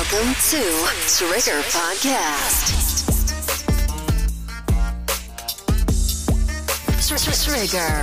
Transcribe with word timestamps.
Welcome 0.00 0.34
to 0.48 0.62
Trigger 1.08 1.60
Podcast. 1.68 2.78
Trigger, 7.44 8.02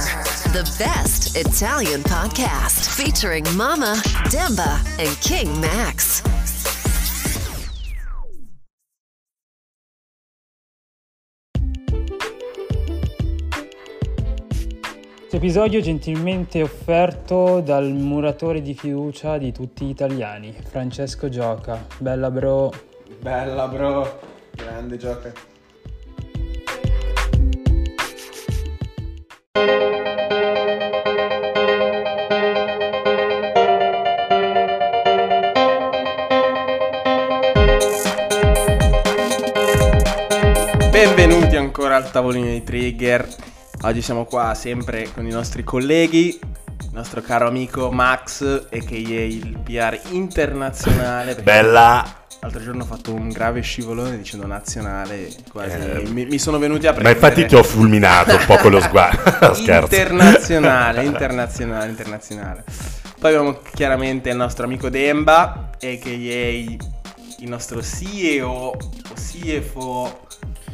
the 0.54 0.76
best 0.78 1.36
Italian 1.36 2.04
podcast 2.04 2.96
featuring 2.96 3.46
Mama, 3.56 4.00
Demba, 4.30 4.80
and 5.00 5.10
King 5.22 5.60
Max. 5.60 6.22
Episodio 15.38 15.82
gentilmente 15.82 16.64
offerto 16.64 17.62
dal 17.62 17.92
muratore 17.92 18.60
di 18.64 18.74
fiducia 18.74 19.38
di 19.38 19.52
tutti 19.52 19.86
gli 19.86 19.90
italiani, 19.90 20.52
Francesco 20.52 21.30
Gioca. 21.30 21.86
Bella 22.00 22.32
bro. 22.32 22.74
Bella 23.20 23.68
bro, 23.68 24.20
grande 24.56 24.98
gioca. 24.98 25.32
Benvenuti 40.90 41.56
ancora 41.56 41.98
al 41.98 42.10
tavolino 42.10 42.48
di 42.48 42.64
Trigger. 42.64 43.56
Oggi 43.84 44.02
siamo 44.02 44.26
qua 44.26 44.54
sempre 44.56 45.10
con 45.14 45.26
i 45.28 45.32
nostri 45.32 45.64
colleghi, 45.64 46.40
il 46.40 46.90
nostro 46.92 47.22
caro 47.22 47.48
amico 47.48 47.92
Max, 47.92 48.66
e 48.70 48.84
che 48.84 48.96
è 48.96 49.00
il 49.22 49.58
PR 49.64 50.00
internazionale. 50.12 51.36
Bella, 51.36 52.22
L'altro 52.40 52.62
giorno 52.62 52.84
ho 52.84 52.86
fatto 52.86 53.14
un 53.14 53.30
grave 53.30 53.62
scivolone 53.62 54.16
dicendo 54.18 54.46
nazionale, 54.46 55.30
quasi 55.52 55.76
Eh, 55.76 56.04
mi, 56.10 56.26
mi 56.26 56.38
sono 56.38 56.60
venuti 56.60 56.86
a 56.86 56.92
ma 56.92 57.00
prendere. 57.00 57.28
infatti 57.28 57.48
ti 57.48 57.56
ho 57.56 57.64
fulminato 57.64 58.36
un 58.36 58.46
po' 58.46 58.58
con 58.58 58.72
lo 58.72 58.80
sguardo. 58.80 59.54
Scherzo. 59.56 59.96
Internazionale, 59.96 61.04
internazionale, 61.04 61.90
internazionale. 61.90 62.64
Poi 63.20 63.34
abbiamo 63.34 63.60
chiaramente 63.74 64.30
il 64.30 64.36
nostro 64.36 64.66
amico 64.66 64.90
Demba, 64.90 65.72
e 65.80 65.98
che 65.98 66.10
è 66.12 66.46
il 67.42 67.50
nostro 67.50 67.82
CEO 67.82 68.48
o 68.50 68.78
CFO. 69.16 70.27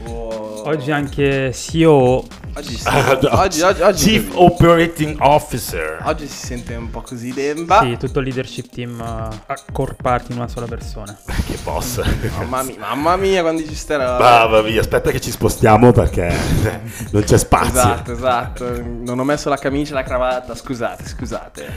O... 0.07 0.63
Oggi 0.65 0.91
anche 0.93 1.51
CEO. 1.53 2.25
Oggi, 2.55 2.77
sì. 2.77 2.87
oggi, 2.87 3.61
oggi, 3.61 3.81
oggi, 3.81 4.09
Chief 4.09 4.29
Operating 4.35 5.17
Officer. 5.19 5.99
oggi 6.03 6.27
si 6.27 6.45
sente 6.45 6.75
un 6.75 6.91
po' 6.91 7.01
così 7.01 7.33
Demba. 7.33 7.81
Sì, 7.81 7.97
tutto 7.97 8.19
il 8.19 8.25
leadership 8.25 8.69
team 8.69 9.01
eh, 9.01 9.41
accorparti 9.47 10.33
in 10.33 10.37
una 10.37 10.47
sola 10.47 10.67
persona. 10.67 11.17
Che 11.43 11.57
boss. 11.63 11.99
Mamma 12.37 12.63
mia, 12.63 12.77
mamma 12.77 13.15
mia 13.17 13.41
quando 13.41 13.63
ci 13.67 13.73
starà. 13.73 14.17
Va, 14.17 14.45
va 14.45 14.61
via, 14.61 14.81
aspetta 14.81 15.09
che 15.09 15.19
ci 15.19 15.31
spostiamo 15.31 15.91
perché 15.91 16.31
non 17.11 17.23
c'è 17.23 17.37
spazio. 17.37 17.79
Esatto, 17.79 18.11
esatto. 18.13 18.81
Non 18.83 19.17
ho 19.17 19.23
messo 19.23 19.49
la 19.49 19.57
camicia 19.57 19.91
e 19.91 19.95
la 19.95 20.03
cravatta. 20.03 20.53
Scusate, 20.55 21.07
scusate. 21.07 21.71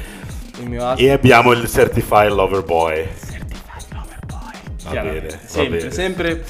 Il 0.60 0.68
mio 0.68 0.94
E 0.96 1.10
abbiamo 1.10 1.52
il 1.52 1.66
Certified 1.68 2.30
Lover 2.30 2.62
Boy. 2.62 3.08
Certified 3.18 3.92
Lover 3.92 4.18
Boy. 4.26 4.52
Va 4.84 4.90
bene, 5.02 5.20
va 5.20 5.36
sempre, 5.46 5.78
bene. 5.78 5.90
sempre 5.90 6.44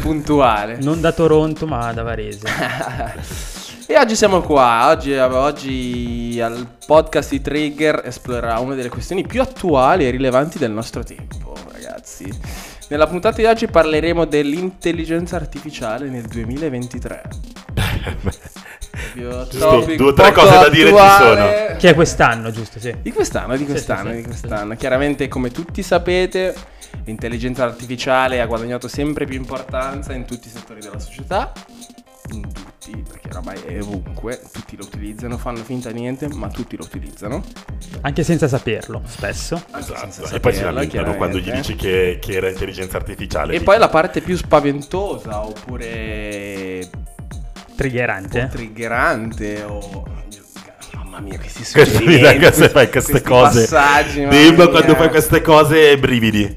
puntuale. 0.00 0.78
Non 0.80 1.00
da 1.00 1.12
Toronto, 1.12 1.66
ma 1.66 1.92
da 1.92 2.02
Varese. 2.02 2.46
E 3.90 3.96
oggi 3.96 4.16
siamo 4.16 4.42
qua, 4.42 4.90
oggi, 4.90 5.14
oggi 5.14 6.38
al 6.42 6.66
podcast 6.84 7.30
di 7.30 7.40
Trigger 7.40 8.02
esplorerà 8.04 8.58
una 8.58 8.74
delle 8.74 8.90
questioni 8.90 9.26
più 9.26 9.40
attuali 9.40 10.06
e 10.06 10.10
rilevanti 10.10 10.58
del 10.58 10.72
nostro 10.72 11.02
tempo, 11.02 11.54
ragazzi. 11.72 12.30
Nella 12.88 13.06
puntata 13.06 13.36
di 13.36 13.46
oggi 13.46 13.66
parleremo 13.66 14.26
dell'intelligenza 14.26 15.36
artificiale 15.36 16.10
nel 16.10 16.26
2023. 16.26 17.22
Topic 19.58 19.96
due 19.96 20.10
o 20.10 20.12
tre 20.12 20.32
cose 20.32 20.50
da 20.50 20.68
dire 20.68 20.90
ci 20.90 20.96
attuale. 20.96 21.76
che 21.78 21.90
è 21.90 21.94
quest'anno, 21.94 22.50
giusto? 22.50 22.78
Sì. 22.78 22.94
Di 23.00 23.12
quest'anno, 23.12 23.56
di 23.56 23.64
Sì, 23.64 23.70
quest'anno, 23.70 24.10
sì, 24.10 24.16
di 24.16 24.22
sì, 24.22 24.28
quest'anno. 24.28 24.76
Chiaramente, 24.76 25.28
come 25.28 25.50
tutti 25.50 25.82
sapete, 25.82 26.54
l'intelligenza 27.04 27.64
artificiale 27.64 28.40
ha 28.40 28.46
guadagnato 28.46 28.88
sempre 28.88 29.24
più 29.24 29.36
importanza 29.36 30.12
in 30.12 30.24
tutti 30.24 30.48
i 30.48 30.50
settori 30.50 30.80
della 30.80 30.98
società. 30.98 31.52
In 32.32 32.42
tutti, 32.52 33.02
perché 33.10 33.34
ormai 33.34 33.58
è 33.62 33.80
ovunque, 33.80 34.38
tutti 34.52 34.76
lo 34.76 34.84
utilizzano, 34.84 35.38
fanno 35.38 35.62
finta 35.64 35.90
di 35.90 36.00
niente, 36.00 36.28
ma 36.28 36.48
tutti 36.48 36.76
lo 36.76 36.84
utilizzano. 36.84 37.42
Anche 38.02 38.22
senza 38.22 38.48
saperlo, 38.48 39.00
spesso. 39.06 39.54
Anche 39.70 39.96
senza 39.96 40.20
Esatto. 40.22 40.36
E 40.36 40.40
poi 40.40 40.52
si 40.52 40.58
saperlo, 40.58 40.80
lamentano 40.80 41.16
quando 41.16 41.38
gli 41.38 41.50
dici 41.50 41.74
che, 41.74 42.18
che 42.20 42.32
era 42.32 42.50
intelligenza 42.50 42.98
artificiale. 42.98 43.48
E 43.48 43.52
Dici, 43.52 43.64
poi 43.64 43.78
la 43.78 43.88
parte 43.88 44.20
più 44.20 44.36
spaventosa, 44.36 45.42
oppure 45.42 46.90
Triggerante. 47.78 48.42
o 48.42 48.48
triggerante, 48.48 49.62
o... 49.62 50.04
Mamma 50.94 51.20
mia, 51.20 51.38
questi 51.38 51.62
Questa 51.62 52.00
mi 52.00 52.18
dà 52.18 52.32
che 52.32 52.50
se 52.50 52.68
fai 52.70 52.90
queste 52.90 53.22
cose. 53.22 53.68
Dimmi 54.12 54.68
quando 54.68 54.96
fai 54.96 55.08
queste 55.08 55.40
cose 55.40 55.96
brividi. 55.96 56.52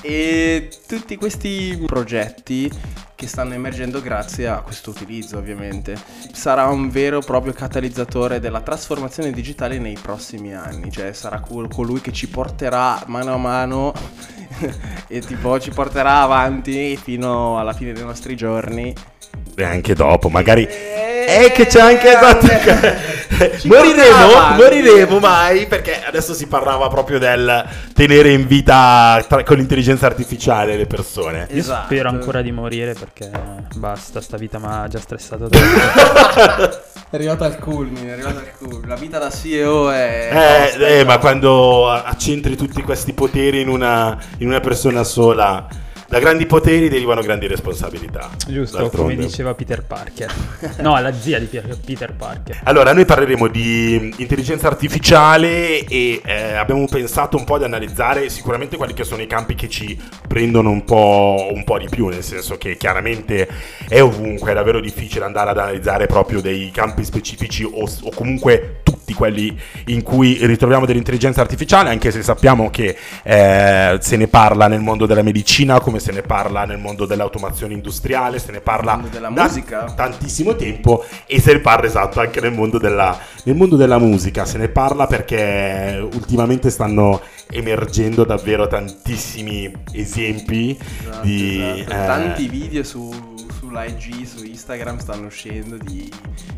E 0.00 0.70
tutti 0.88 1.14
questi 1.14 1.80
progetti 1.86 2.68
che 3.14 3.28
stanno 3.28 3.54
emergendo 3.54 4.00
grazie 4.00 4.48
a 4.48 4.60
questo 4.60 4.90
utilizzo 4.90 5.38
ovviamente 5.38 5.96
sarà 6.32 6.66
un 6.66 6.88
vero 6.88 7.18
e 7.18 7.24
proprio 7.24 7.52
catalizzatore 7.52 8.38
della 8.38 8.60
trasformazione 8.60 9.32
digitale 9.32 9.80
nei 9.80 9.98
prossimi 10.00 10.54
anni 10.54 10.92
cioè 10.92 11.12
sarà 11.12 11.40
col- 11.40 11.68
colui 11.68 12.00
che 12.00 12.12
ci 12.12 12.28
porterà 12.28 13.02
mano 13.06 13.34
a 13.34 13.36
mano 13.36 13.92
e 15.08 15.18
tipo 15.18 15.58
ci 15.58 15.70
porterà 15.70 16.22
avanti 16.22 16.96
fino 16.96 17.58
alla 17.58 17.72
fine 17.72 17.92
dei 17.92 18.04
nostri 18.04 18.36
giorni 18.36 18.94
E 19.60 19.64
anche 19.64 19.92
dopo, 19.94 20.28
magari. 20.28 20.64
Eh, 20.66 21.06
Eh, 21.44 21.52
che 21.52 21.66
c'è 21.66 21.80
anche 21.80 22.08
esatto. 22.08 22.46
Ci 23.58 23.68
moriremo, 23.68 24.54
moriremo 24.56 25.18
mai 25.18 25.66
perché 25.66 26.00
adesso 26.02 26.32
si 26.32 26.46
parlava 26.46 26.88
proprio 26.88 27.18
del 27.18 27.64
tenere 27.92 28.30
in 28.32 28.46
vita 28.46 29.22
tra- 29.28 29.42
con 29.42 29.56
l'intelligenza 29.58 30.06
artificiale 30.06 30.76
le 30.76 30.86
persone. 30.86 31.46
Io 31.50 31.58
Esatto. 31.60 31.84
spero 31.84 32.08
ancora 32.08 32.40
di 32.40 32.50
morire 32.50 32.94
perché 32.94 33.30
basta, 33.74 34.20
sta 34.20 34.36
vita 34.38 34.58
mi 34.58 34.66
ha 34.68 34.86
già 34.88 34.98
stressato 35.00 35.48
è 37.10 37.14
arrivato 37.16 37.44
al 37.44 37.58
culmine 37.58 38.08
è 38.08 38.12
arrivato 38.12 38.38
al 38.38 38.50
culmine 38.58 38.86
la 38.86 38.96
vita 38.96 39.18
da 39.18 39.30
CEO 39.30 39.90
è 39.90 40.28
Eh, 40.78 40.82
eh, 40.82 41.00
è 41.00 41.04
ma 41.04 41.18
quando 41.18 41.90
accentri 41.90 42.56
tutti 42.56 42.82
questi 42.82 43.12
poteri 43.12 43.60
in 43.60 43.68
una, 43.68 44.16
in 44.38 44.46
una 44.48 44.60
persona 44.60 45.04
sola, 45.04 45.66
da 46.08 46.18
grandi 46.20 46.46
poteri 46.46 46.88
derivano 46.88 47.20
grandi 47.20 47.46
responsabilità. 47.46 48.30
Giusto, 48.46 48.78
D'altronde. 48.78 49.14
come 49.14 49.26
diceva 49.26 49.54
Peter 49.54 49.84
Parker. 49.84 50.32
No, 50.78 50.98
la 51.00 51.12
zia 51.12 51.38
di 51.38 51.46
Peter 51.46 52.14
Parker. 52.14 52.60
Allora, 52.64 52.92
noi 52.92 53.04
parleremo 53.04 53.48
di 53.48 54.14
intelligenza 54.16 54.68
artificiale 54.68 55.84
e 55.84 56.20
eh, 56.24 56.54
abbiamo 56.54 56.86
pensato 56.86 57.36
un 57.36 57.44
po' 57.44 57.58
di 57.58 57.64
analizzare 57.64 58.28
sicuramente 58.28 58.76
quelli 58.76 58.94
che 58.94 59.04
sono 59.04 59.20
i 59.20 59.26
campi 59.26 59.54
che 59.54 59.68
ci 59.68 60.00
prendono 60.26 60.70
un 60.70 60.84
po', 60.84 61.48
un 61.52 61.64
po' 61.64 61.78
di 61.78 61.88
più, 61.90 62.06
nel 62.08 62.22
senso 62.22 62.56
che 62.56 62.76
chiaramente 62.76 63.48
è 63.88 64.00
ovunque, 64.00 64.52
è 64.52 64.54
davvero 64.54 64.80
difficile 64.80 65.24
andare 65.24 65.50
ad 65.50 65.58
analizzare 65.58 66.06
proprio 66.06 66.40
dei 66.40 66.70
campi 66.70 67.04
specifici 67.04 67.64
o, 67.64 67.82
o 67.82 68.10
comunque 68.14 68.80
tutti 69.08 69.14
quelli 69.14 69.58
in 69.86 70.02
cui 70.02 70.38
ritroviamo 70.42 70.84
dell'intelligenza 70.84 71.40
artificiale, 71.40 71.88
anche 71.88 72.10
se 72.10 72.22
sappiamo 72.22 72.68
che 72.70 72.94
eh, 73.22 73.96
se 74.00 74.16
ne 74.16 74.28
parla 74.28 74.68
nel 74.68 74.80
mondo 74.80 75.06
della 75.06 75.22
medicina, 75.22 75.80
come 75.80 75.98
se 75.98 76.12
ne 76.12 76.20
parla 76.22 76.64
nel 76.66 76.78
mondo 76.78 77.06
dell'automazione 77.06 77.72
industriale, 77.72 78.38
se 78.38 78.52
ne 78.52 78.60
parla 78.60 79.00
della 79.10 79.28
da 79.30 79.42
musica. 79.44 79.84
tantissimo 79.96 80.54
tempo 80.56 81.04
e 81.26 81.40
se 81.40 81.54
ne 81.54 81.60
parla 81.60 81.86
esatto 81.86 82.20
anche 82.20 82.40
nel 82.40 82.52
mondo 82.52 82.78
della, 82.78 83.18
nel 83.44 83.56
mondo 83.56 83.76
della 83.76 83.98
musica, 83.98 84.44
se 84.44 84.58
ne 84.58 84.68
parla 84.68 85.06
perché 85.06 85.98
ultimamente 86.12 86.68
stanno 86.70 87.20
emergendo 87.50 88.24
davvero 88.24 88.66
tantissimi 88.66 89.72
esempi 89.92 90.76
Esatto, 91.00 91.20
di... 91.26 91.58
esatto. 91.80 91.92
eh, 91.92 92.06
Tanti 92.06 92.48
video 92.48 92.82
su, 92.82 93.10
sull'IG, 93.86 94.24
su 94.24 94.44
Instagram 94.44 94.98
stanno 94.98 95.26
uscendo 95.26 95.76
di, 95.76 96.10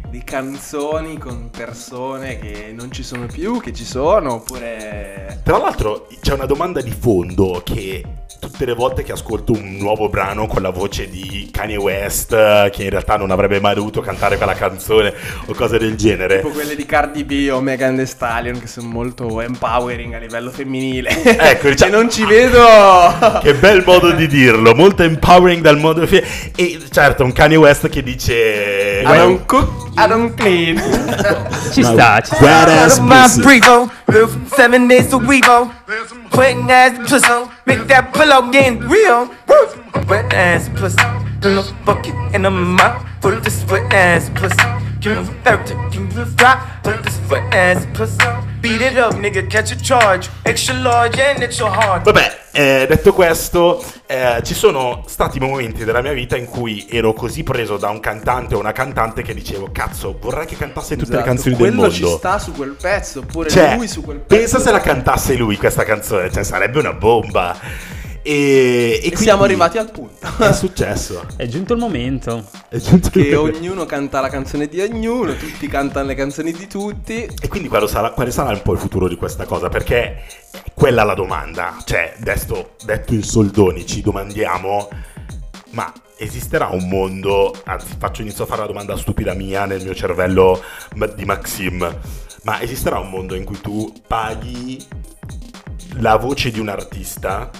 di 0.08 0.22
canzoni 0.24 1.18
con 1.18 1.50
persone 1.50 2.38
che 2.38 2.72
non 2.74 2.90
ci 2.90 3.02
sono 3.02 3.26
più, 3.26 3.60
che 3.60 3.72
ci 3.72 3.84
sono, 3.84 4.34
oppure... 4.34 5.40
Tra 5.42 5.58
l'altro 5.58 6.06
c'è 6.20 6.32
una 6.32 6.46
domanda 6.46 6.80
di 6.80 6.92
fondo 6.92 7.62
che 7.64 8.04
tutte 8.40 8.64
le 8.64 8.72
volte 8.74 9.02
che 9.04 9.12
ascolto 9.12 9.52
un 9.52 9.76
nuovo 9.76 10.08
brano 10.08 10.46
con 10.46 10.62
la 10.62 10.70
voce 10.70 11.08
di 11.10 11.50
Kanye 11.52 11.76
West, 11.76 12.32
eh, 12.32 12.70
che 12.72 12.84
in 12.84 12.90
realtà 12.90 13.16
non 13.16 13.30
avrebbe 13.30 13.60
mai 13.60 13.74
dovuto 13.74 14.00
cantare 14.00 14.38
quella 14.38 14.54
canzone 14.54 15.12
o 15.44 15.52
cose 15.52 15.78
del 15.78 15.94
genere, 15.94 16.36
Tipo 16.40 16.48
quelle 16.48 16.74
di 16.74 16.86
Cardi 16.86 17.22
B 17.24 17.50
o 17.52 17.60
Megan 17.60 17.96
Thee 17.96 18.06
Stallion 18.06 18.58
che 18.58 18.66
sono 18.66 18.88
molto 18.88 19.40
empowering 19.42 20.14
a 20.14 20.18
livello 20.18 20.50
femminile. 20.50 21.10
Ecco, 21.22 21.66
e 21.68 21.70
diciamo- 21.70 21.96
non 21.96 22.10
ci 22.10 22.24
vedo... 22.24 22.58
Che 23.42 23.54
bel 23.54 23.82
modo 23.84 24.10
di 24.12 24.26
dirlo, 24.26 24.74
molto 24.74 25.02
empowering 25.02 25.62
dal 25.62 25.78
modo 25.78 26.06
fi- 26.06 26.22
E 26.56 26.78
certo, 26.90 27.24
un 27.24 27.32
Kanye 27.32 27.56
West 27.56 27.88
che 27.90 28.02
dice 28.02 29.02
I 29.04 29.16
don't 29.16 29.44
cook, 29.44 29.68
I 29.96 30.06
don't 30.08 30.34
clean. 30.34 30.76
Ci 31.72 31.82
sta, 31.82 32.20
ci 32.20 32.34
sta. 32.34 32.38
Badass 32.40 32.98
my 32.98 33.28
Seven 34.10 34.88
days 34.88 35.12
a 35.12 35.18
week, 35.18 35.44
oh. 35.46 35.72
Wetting 36.36 36.68
ass 36.68 36.98
pussy. 37.08 37.50
Make 37.64 37.86
that 37.86 38.12
pillow 38.12 38.50
getting 38.50 38.80
real. 38.88 39.32
Wet 40.08 40.32
ass 40.34 40.68
pussy. 40.70 40.96
Put 41.40 41.52
a 41.52 41.74
bucket 41.84 42.14
in 42.34 42.44
a 42.44 42.50
mop 42.50 43.06
Put 43.20 43.34
of 43.34 43.44
this 43.44 43.64
wet 43.70 43.92
ass 43.92 44.28
pussy. 44.34 44.79
Give 45.00 45.16
me 45.18 45.34
30, 45.42 45.74
give 45.90 46.14
me 46.14 46.24
five. 46.36 46.58
Put 46.82 47.00
this 47.02 47.18
wet 47.28 47.42
ass 47.54 47.86
pussy. 47.92 48.16
Beat 48.60 48.82
it 48.82 48.98
up, 48.98 49.14
nigga, 49.14 49.46
catch 49.48 49.72
a 49.72 49.76
charge. 49.80 50.28
Extra 50.42 50.74
large 50.74 51.18
and 51.22 51.42
extra 51.42 51.70
hard. 51.70 52.02
Vabbè, 52.04 52.38
eh, 52.52 52.86
detto 52.86 53.14
questo, 53.14 53.82
eh, 54.06 54.40
ci 54.44 54.52
sono 54.52 55.02
stati 55.06 55.40
momenti 55.40 55.84
della 55.84 56.02
mia 56.02 56.12
vita 56.12 56.36
in 56.36 56.44
cui 56.44 56.86
ero 56.90 57.14
così 57.14 57.42
preso 57.42 57.78
da 57.78 57.88
un 57.88 58.00
cantante 58.00 58.54
o 58.54 58.58
una 58.58 58.72
cantante 58.72 59.22
che 59.22 59.32
dicevo, 59.32 59.70
cazzo, 59.72 60.18
vorrei 60.20 60.44
che 60.44 60.56
cantasse 60.56 60.96
tutte 60.96 61.12
le 61.12 61.22
Esatto, 61.22 61.28
canzoni 61.28 61.54
del 61.56 61.64
quello 61.64 61.80
mondo. 61.88 61.94
ci 61.94 62.06
sta 62.18 62.38
su 62.38 62.52
quel 62.52 62.76
pezzo, 62.78 63.20
oppure 63.20 63.48
Cioè, 63.48 63.76
lui 63.76 63.88
su 63.88 64.02
quel 64.02 64.18
pezzo. 64.18 64.38
pensa 64.38 64.58
se 64.60 64.70
la 64.70 64.80
cantasse 64.80 65.34
lui 65.36 65.56
questa 65.56 65.84
canzone, 65.84 66.30
cioè 66.30 66.42
sarebbe 66.44 66.78
una 66.78 66.92
bomba. 66.92 67.56
E, 68.22 68.96
e 68.96 69.00
quindi 69.08 69.22
siamo 69.22 69.44
arrivati 69.44 69.78
al 69.78 69.90
punto. 69.90 70.26
È 70.44 70.52
successo. 70.52 71.24
È 71.36 71.46
giunto 71.46 71.72
il 71.72 71.78
momento. 71.78 72.44
È 72.68 72.76
giunto 72.78 73.08
che 73.10 73.20
il- 73.20 73.36
ognuno 73.36 73.86
canta 73.86 74.20
la 74.20 74.28
canzone 74.28 74.66
di 74.68 74.80
ognuno, 74.80 75.34
tutti 75.36 75.66
cantano 75.68 76.06
le 76.08 76.14
canzoni 76.14 76.52
di 76.52 76.66
tutti. 76.66 77.24
E 77.40 77.48
quindi 77.48 77.68
quale 77.68 77.86
sarà, 77.88 78.10
quale 78.10 78.30
sarà 78.30 78.50
un 78.50 78.62
po' 78.62 78.72
il 78.72 78.78
futuro 78.78 79.08
di 79.08 79.16
questa 79.16 79.44
cosa? 79.44 79.68
Perché 79.68 80.22
quella 80.74 81.02
è 81.02 81.04
la 81.06 81.14
domanda. 81.14 81.76
Cioè, 81.84 82.14
detto, 82.18 82.72
detto 82.84 83.14
in 83.14 83.22
soldoni, 83.22 83.86
ci 83.86 84.02
domandiamo, 84.02 84.88
ma 85.70 85.92
esisterà 86.16 86.68
un 86.68 86.86
mondo, 86.88 87.54
anzi 87.64 87.94
faccio 87.98 88.20
inizio 88.20 88.44
a 88.44 88.46
fare 88.46 88.60
la 88.60 88.66
domanda 88.66 88.94
stupida 88.98 89.32
mia 89.32 89.64
nel 89.64 89.82
mio 89.82 89.94
cervello 89.94 90.60
di 91.16 91.24
Maxim, 91.24 91.98
ma 92.42 92.60
esisterà 92.60 92.98
un 92.98 93.08
mondo 93.08 93.34
in 93.34 93.44
cui 93.44 93.58
tu 93.62 93.90
paghi 94.06 94.78
la 96.00 96.16
voce 96.16 96.50
di 96.50 96.60
un 96.60 96.68
artista 96.68 97.50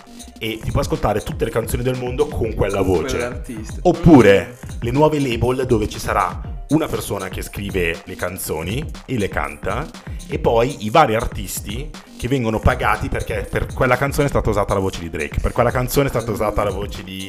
e 0.43 0.59
ti 0.63 0.71
puoi 0.71 0.83
ascoltare 0.83 1.21
tutte 1.21 1.45
le 1.45 1.51
canzoni 1.51 1.83
del 1.83 1.99
mondo 1.99 2.27
con 2.27 2.55
quella 2.55 2.81
voce? 2.81 3.43
Oppure 3.83 4.57
le 4.81 4.91
nuove 4.91 5.21
label 5.21 5.67
dove 5.67 5.87
ci 5.87 5.99
sarà 5.99 6.50
una 6.71 6.87
persona 6.87 7.29
che 7.29 7.43
scrive 7.43 8.01
le 8.05 8.15
canzoni 8.15 8.85
e 9.05 9.19
le 9.19 9.29
canta 9.29 9.89
e 10.29 10.39
poi 10.39 10.85
i 10.85 10.91
vari 10.91 11.17
artisti 11.17 11.91
che 12.17 12.29
vengono 12.29 12.61
pagati 12.61 13.09
perché 13.09 13.45
per 13.51 13.67
quella 13.75 13.97
canzone 13.97 14.27
è 14.27 14.29
stata 14.29 14.51
usata 14.51 14.75
la 14.75 14.81
voce 14.81 15.01
di 15.01 15.11
Drake, 15.11 15.41
per 15.41 15.51
quella 15.51 15.73
canzone 15.73 16.07
è 16.07 16.11
stata 16.11 16.31
usata 16.31 16.63
la 16.63 16.71
voce 16.71 17.03
di... 17.03 17.29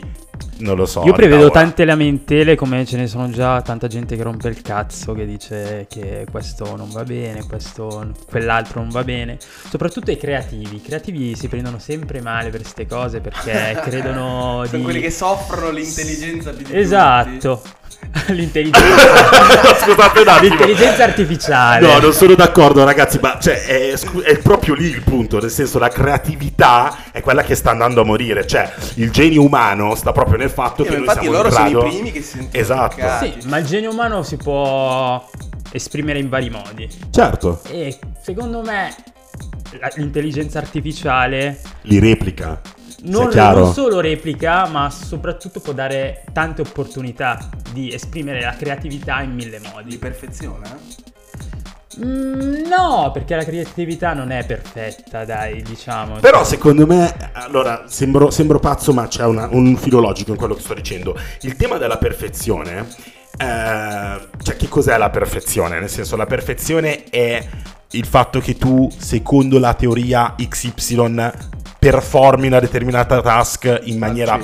non 0.57 0.75
lo 0.75 0.85
so. 0.85 1.03
Io 1.05 1.13
prevedo 1.13 1.49
tante 1.49 1.85
lamentele 1.85 2.55
come 2.55 2.85
ce 2.85 2.97
ne 2.97 3.07
sono 3.07 3.31
già, 3.31 3.63
tanta 3.63 3.87
gente 3.87 4.15
che 4.15 4.21
rompe 4.21 4.47
il 4.49 4.61
cazzo, 4.61 5.13
che 5.13 5.25
dice 5.25 5.87
che 5.89 6.27
questo 6.29 6.75
non 6.75 6.91
va 6.91 7.03
bene, 7.03 7.43
questo, 7.47 8.11
quell'altro 8.29 8.81
non 8.81 8.89
va 8.89 9.03
bene. 9.03 9.39
Soprattutto 9.39 10.11
i 10.11 10.17
creativi. 10.17 10.75
I 10.75 10.81
creativi 10.81 11.35
si 11.35 11.47
prendono 11.47 11.79
sempre 11.79 12.21
male 12.21 12.51
per 12.51 12.59
queste 12.59 12.85
cose 12.85 13.21
perché 13.21 13.79
credono 13.81 14.65
Sono 14.65 14.77
di... 14.77 14.83
quelli 14.83 15.01
che 15.01 15.11
soffrono 15.11 15.71
l'intelligenza 15.71 16.51
più 16.51 16.65
di 16.65 16.77
Esatto. 16.77 17.79
L'intelligenza. 18.27 19.75
Scusate 19.77 20.19
un 20.19 20.27
attimo. 20.27 20.55
L'intelligenza 20.55 21.03
artificiale. 21.03 21.87
No, 21.87 21.99
non 21.99 22.13
sono 22.13 22.35
d'accordo, 22.35 22.83
ragazzi, 22.83 23.19
ma 23.21 23.37
cioè, 23.39 23.63
è, 23.65 23.93
è 24.23 24.37
proprio 24.39 24.73
lì 24.73 24.85
il 24.85 25.01
punto. 25.01 25.39
Nel 25.39 25.49
senso, 25.49 25.79
la 25.79 25.89
creatività 25.89 27.05
è 27.11 27.21
quella 27.21 27.43
che 27.43 27.55
sta 27.55 27.71
andando 27.71 28.01
a 28.01 28.03
morire. 28.03 28.45
Cioè, 28.45 28.71
il 28.95 29.11
genio 29.11 29.43
umano 29.43 29.95
sta 29.95 30.11
proprio 30.11 30.37
nel 30.37 30.49
fatto 30.49 30.83
Eh, 30.83 30.85
che 30.85 30.91
noi 30.91 30.99
infatti 31.01 31.19
siamo 31.21 31.35
loro 31.35 31.47
in 31.47 31.53
sono 31.53 31.67
i 31.67 31.71
grado... 31.71 31.87
primi 31.87 32.11
che 32.11 32.21
si 32.21 32.29
sentono 32.37 32.49
Esatto. 32.61 33.25
Sì, 33.25 33.47
ma 33.47 33.57
il 33.57 33.65
genio 33.65 33.91
umano 33.91 34.23
si 34.23 34.37
può 34.37 35.29
esprimere 35.71 36.19
in 36.19 36.29
vari 36.29 36.49
modi. 36.49 36.89
Certo. 37.11 37.61
E 37.69 37.97
secondo 38.21 38.61
me 38.61 38.93
l'intelligenza 39.95 40.59
artificiale 40.59 41.59
Li 41.83 41.99
replica. 41.99 42.59
Non, 43.03 43.29
non 43.33 43.73
solo 43.73 43.99
replica, 43.99 44.67
ma 44.67 44.89
soprattutto 44.89 45.59
può 45.59 45.73
dare 45.73 46.23
tante 46.33 46.61
opportunità 46.61 47.49
di 47.71 47.93
esprimere 47.93 48.41
la 48.41 48.55
creatività 48.55 49.21
in 49.21 49.33
mille 49.33 49.59
Di 49.59 49.67
modi. 49.71 49.97
perfezione, 49.97 50.67
eh? 50.67 51.09
Mm, 52.05 52.67
no, 52.67 53.11
perché 53.11 53.35
la 53.35 53.43
creatività 53.43 54.13
non 54.13 54.31
è 54.31 54.45
perfetta, 54.45 55.25
dai, 55.25 55.61
diciamo. 55.61 56.19
Però 56.21 56.43
secondo 56.45 56.87
me, 56.87 57.13
allora, 57.33 57.83
sembro, 57.87 58.29
sembro 58.31 58.59
pazzo, 58.59 58.93
ma 58.93 59.07
c'è 59.07 59.25
una- 59.25 59.49
un 59.51 59.75
filo 59.75 59.99
logico 59.99 60.31
in 60.31 60.37
quello 60.37 60.53
che 60.53 60.61
sto 60.61 60.73
dicendo. 60.73 61.17
Il 61.41 61.57
tema 61.57 61.75
della 61.77 61.97
perfezione, 61.97 62.87
eh, 63.37 64.27
cioè 64.41 64.55
che 64.55 64.69
cos'è 64.69 64.97
la 64.97 65.09
perfezione? 65.09 65.79
Nel 65.81 65.89
senso, 65.89 66.15
la 66.15 66.25
perfezione 66.25 67.03
è 67.09 67.45
il 67.91 68.05
fatto 68.05 68.39
che 68.39 68.57
tu, 68.57 68.89
secondo 68.97 69.59
la 69.59 69.73
teoria 69.73 70.33
XY, 70.37 71.29
performi 71.81 72.45
una 72.45 72.59
determinata 72.59 73.21
task 73.21 73.79
in 73.85 73.97
maniera 73.97 74.39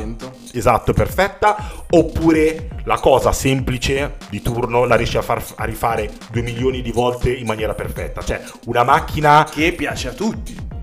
esatto, 0.52 0.92
perfetta, 0.92 1.84
oppure 1.92 2.70
la 2.86 2.98
cosa 2.98 3.32
semplice 3.32 4.16
di 4.32 4.42
turno 4.42 4.86
la 4.86 4.96
riesci 4.96 5.18
a, 5.18 5.22
far, 5.22 5.44
a 5.58 5.64
rifare 5.64 6.10
due 6.32 6.42
milioni 6.42 6.82
di 6.82 6.92
volte 6.92 7.32
in 7.32 7.46
maniera 7.46 7.76
perfetta. 7.76 8.24
Cioè, 8.24 8.42
una 8.66 8.84
macchina 8.84 9.48
Che 9.48 9.72
piace 9.74 10.08
a 10.08 10.14
tutti. 10.14 10.77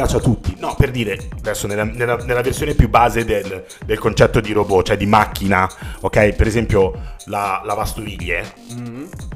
Piace 0.00 0.16
a 0.16 0.20
tutti. 0.20 0.56
No, 0.58 0.74
per 0.78 0.90
dire, 0.90 1.18
adesso 1.38 1.66
nella, 1.66 1.84
nella- 1.84 2.16
nella 2.16 2.40
versione 2.40 2.72
più 2.74 2.88
base 2.88 3.24
del, 3.26 3.64
del 3.84 3.98
concetto 3.98 4.40
di 4.40 4.52
robot, 4.52 4.86
cioè 4.86 4.96
di 4.96 5.04
macchina, 5.04 5.68
ok? 6.00 6.32
Per 6.32 6.46
esempio 6.46 6.92
la 7.26 7.60
lavastoviglie 7.64 8.52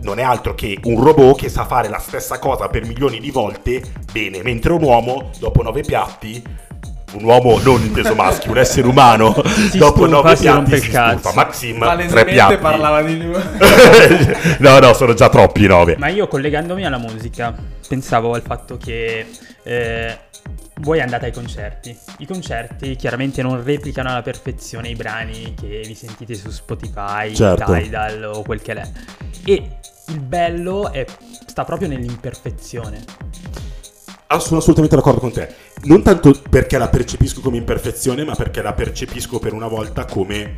non 0.00 0.18
è 0.18 0.22
altro 0.22 0.54
che 0.54 0.78
un 0.84 1.02
robot 1.04 1.36
che 1.38 1.48
sa 1.50 1.66
fare 1.66 1.88
la 1.88 1.98
stessa 1.98 2.38
cosa 2.38 2.68
per 2.68 2.86
milioni 2.86 3.20
di 3.20 3.30
volte 3.30 3.82
bene, 4.10 4.42
mentre 4.42 4.72
un 4.72 4.82
uomo, 4.82 5.30
dopo 5.38 5.62
nove 5.62 5.82
piatti... 5.82 6.62
Un 7.14 7.22
uomo 7.22 7.60
non 7.62 7.80
inteso 7.80 8.12
maschio, 8.16 8.50
un 8.50 8.58
essere 8.58 8.88
umano, 8.88 9.40
Si 9.70 9.78
dopo 9.78 9.98
stufa, 9.98 10.10
nove 10.10 10.34
piatti 10.34 10.78
si 10.80 10.86
stufa. 10.86 11.32
Maxim, 11.32 11.78
tre 12.08 12.24
piatti. 12.24 12.56
parlava 12.56 13.02
di 13.02 13.22
lui. 13.22 13.40
no, 14.58 14.78
no, 14.80 14.92
sono 14.94 15.14
già 15.14 15.28
troppi 15.28 15.64
nove. 15.68 15.94
Ma 15.96 16.08
io 16.08 16.26
collegandomi 16.26 16.84
alla 16.84 16.98
musica, 16.98 17.54
pensavo 17.88 18.34
al 18.34 18.42
fatto 18.42 18.76
che 18.76 19.26
eh, 19.62 20.18
voi 20.80 21.00
andate 21.00 21.26
ai 21.26 21.32
concerti. 21.32 21.96
I 22.18 22.26
concerti 22.26 22.96
chiaramente 22.96 23.42
non 23.42 23.62
replicano 23.62 24.10
alla 24.10 24.22
perfezione 24.22 24.88
i 24.88 24.94
brani 24.94 25.54
che 25.54 25.82
vi 25.86 25.94
sentite 25.94 26.34
su 26.34 26.50
Spotify, 26.50 27.34
Certo. 27.34 27.72
Tidal 27.72 28.24
o 28.24 28.42
quel 28.42 28.60
che 28.62 28.74
l'è. 28.74 28.90
E 29.44 29.78
il 30.08 30.20
bello 30.20 30.90
è, 30.92 31.04
sta 31.46 31.64
proprio 31.64 31.88
nell'imperfezione. 31.88 33.04
Ah, 34.26 34.38
sono 34.40 34.58
assolutamente 34.58 34.96
d'accordo 34.96 35.20
con 35.20 35.32
te. 35.32 35.54
Non 35.84 36.02
tanto 36.02 36.34
perché 36.50 36.76
la 36.78 36.88
percepisco 36.88 37.40
come 37.40 37.56
imperfezione, 37.58 38.24
ma 38.24 38.34
perché 38.34 38.62
la 38.62 38.72
percepisco 38.72 39.38
per 39.38 39.52
una 39.52 39.68
volta 39.68 40.06
come 40.06 40.56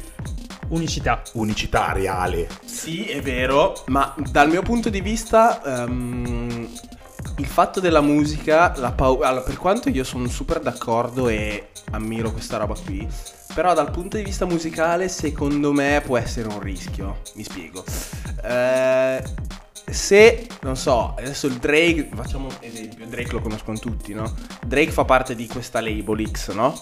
Unicità. 0.69 1.23
unicità 1.35 1.93
reale. 1.93 2.49
Sì, 2.65 3.05
è 3.05 3.21
vero, 3.21 3.83
ma 3.87 4.15
dal 4.31 4.49
mio 4.49 4.62
punto 4.62 4.89
di 4.89 5.00
vista 5.00 5.85
ehm, 5.85 6.69
il 7.38 7.47
fatto 7.47 7.80
della 7.80 8.00
musica, 8.00 8.73
la 8.76 8.92
pau- 8.92 9.23
allora, 9.23 9.42
per 9.42 9.56
quanto 9.56 9.88
io 9.88 10.04
sono 10.04 10.28
super 10.28 10.61
d'accordo 10.61 11.28
e 11.28 11.68
ammiro 11.90 12.33
questa 12.33 12.56
roba 12.56 12.75
qui, 12.75 13.06
però 13.54 13.75
dal 13.75 13.90
punto 13.90 14.16
di 14.16 14.23
vista 14.23 14.45
musicale 14.45 15.09
secondo 15.09 15.73
me 15.73 16.02
può 16.04 16.16
essere 16.16 16.49
un 16.49 16.61
rischio, 16.61 17.23
mi 17.35 17.42
spiego. 17.42 17.85
Eh, 18.42 19.23
se, 19.88 20.47
non 20.62 20.76
so, 20.76 21.14
adesso 21.16 21.47
il 21.47 21.54
Drake, 21.54 22.09
facciamo 22.14 22.47
un 22.47 22.56
esempio, 22.61 23.06
Drake 23.06 23.33
lo 23.33 23.40
conoscono 23.40 23.78
tutti, 23.78 24.14
no? 24.14 24.35
Drake 24.64 24.90
fa 24.90 25.04
parte 25.04 25.35
di 25.35 25.47
questa 25.47 25.80
label 25.80 26.28
X, 26.28 26.52
no? 26.52 26.78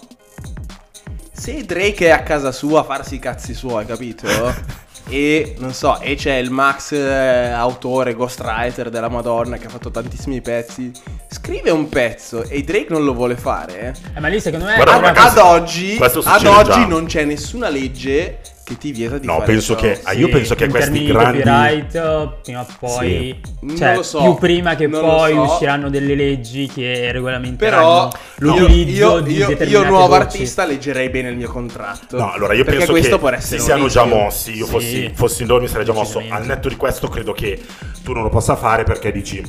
Se 1.31 1.63
Drake 1.65 2.07
è 2.07 2.09
a 2.09 2.23
casa 2.23 2.51
sua 2.51 2.79
a 2.79 2.83
farsi 2.83 3.15
i 3.15 3.19
cazzi 3.19 3.53
suoi, 3.53 3.85
capito? 3.85 4.27
e 5.07 5.55
non 5.59 5.73
so, 5.73 5.99
e 5.99 6.15
c'è 6.15 6.35
il 6.35 6.49
Max 6.51 6.91
eh, 6.93 7.49
autore, 7.49 8.13
ghostwriter 8.15 8.89
della 8.89 9.09
Madonna 9.09 9.57
che 9.57 9.67
ha 9.67 9.69
fatto 9.69 9.91
tantissimi 9.91 10.41
pezzi. 10.41 10.91
Scrive 11.29 11.69
un 11.69 11.89
pezzo 11.89 12.43
e 12.43 12.63
Drake 12.63 12.87
non 12.89 13.03
lo 13.03 13.13
vuole 13.13 13.35
fare. 13.35 13.79
eh. 13.79 14.17
Eh, 14.17 14.19
ma 14.19 14.27
lì 14.27 14.39
secondo 14.39 14.65
me... 14.65 14.75
Guarda, 14.75 15.09
Ad, 15.09 15.17
ad 15.17 15.37
oggi, 15.37 15.97
ad 16.01 16.45
oggi 16.45 16.87
non 16.87 17.05
c'è 17.05 17.23
nessuna 17.23 17.69
legge 17.69 18.39
che 18.65 18.77
ti 18.79 18.91
vieta 18.91 19.19
di 19.19 19.27
No, 19.27 19.33
fare 19.35 19.45
penso 19.45 19.73
ciò. 19.75 19.79
che- 19.79 19.99
ah, 20.01 20.13
io 20.13 20.25
Sì, 20.25 20.31
penso 20.31 20.55
che 20.55 20.63
in 20.65 20.71
questi 20.71 21.05
grandi- 21.05 21.41
copyright, 21.43 22.41
prima 22.41 22.61
o 22.61 22.67
poi, 22.79 23.39
Non 23.61 23.77
cioè, 23.77 23.95
lo 23.95 24.01
so, 24.01 24.21
più 24.23 24.35
prima 24.35 24.75
che 24.75 24.89
poi 24.89 25.33
so. 25.33 25.41
usciranno 25.43 25.89
delle 25.91 26.15
leggi 26.15 26.67
che 26.73 27.11
regolamenteranno 27.11 28.09
Però 28.09 28.09
l'utilizzo 28.37 29.17
io, 29.17 29.19
di 29.19 29.35
io, 29.35 29.49
io, 29.51 29.83
nuovo 29.83 30.07
voci. 30.07 30.19
artista 30.21 30.65
leggerei 30.65 31.09
bene 31.09 31.29
il 31.29 31.37
mio 31.37 31.47
contratto. 31.47 32.17
No, 32.17 32.31
allora 32.33 32.53
io 32.55 32.63
penso 32.63 32.91
questo 32.91 33.19
che 33.19 33.29
può 33.29 33.39
si 33.39 33.59
siano 33.59 33.87
già 33.87 34.03
mossi. 34.03 34.55
Io 34.55 34.65
Sì. 34.65 34.71
fossi, 34.71 35.11
fossi 35.13 35.45
loro 35.45 35.61
mi 35.61 35.67
sarei 35.67 35.85
già 35.85 35.93
mosso. 35.93 36.21
Al 36.27 36.45
netto 36.47 36.67
di 36.67 36.75
questo, 36.75 37.07
credo 37.07 37.33
che 37.33 37.61
tu 38.03 38.13
non 38.13 38.23
lo 38.23 38.29
possa 38.29 38.55
fare 38.55 38.83
perché 38.83 39.11
dici. 39.11 39.43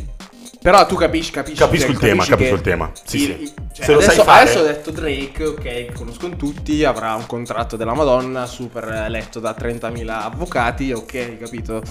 Però 0.66 0.85
tu 0.85 0.96
capisci, 0.96 1.30
capisci 1.30 1.58
Capisco 1.58 1.92
il 1.92 1.99
tema, 1.99 2.25
capisco 2.25 2.54
il 2.56 2.61
tema. 2.61 2.90
Sì, 3.04 3.18
il- 3.18 3.37
sì. 3.46 3.54
Cioè, 3.73 3.85
Se 3.85 3.92
lo 3.92 4.00
sai 4.00 4.08
adesso, 4.08 4.25
fare- 4.25 4.42
adesso 4.42 4.58
ho 4.58 4.62
detto 4.64 4.90
Drake, 4.90 5.44
ok, 5.44 5.92
conoscono 5.92 6.35
tutti, 6.35 6.82
avrà 6.82 7.14
un 7.14 7.25
contratto 7.26 7.76
della 7.76 7.94
Madonna, 7.94 8.46
super 8.46 9.06
letto 9.08 9.38
da 9.38 9.54
30.000 9.56 10.25
avvocati, 10.25 10.90
ok, 10.90 11.38
capito? 11.38 11.82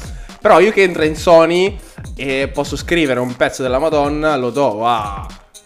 Però 0.41 0.60
io 0.60 0.74
che 0.74 0.82
entro 0.82 1.05
in 1.05 1.15
Sony 1.15 1.79
e 2.17 2.50
posso 2.53 2.75
scrivere 2.75 3.22
un 3.22 3.34
pezzo 3.38 3.62
della 3.62 3.79
Madonna, 3.79 4.36
lo 4.36 4.50
do 4.50 4.86
a 4.86 5.25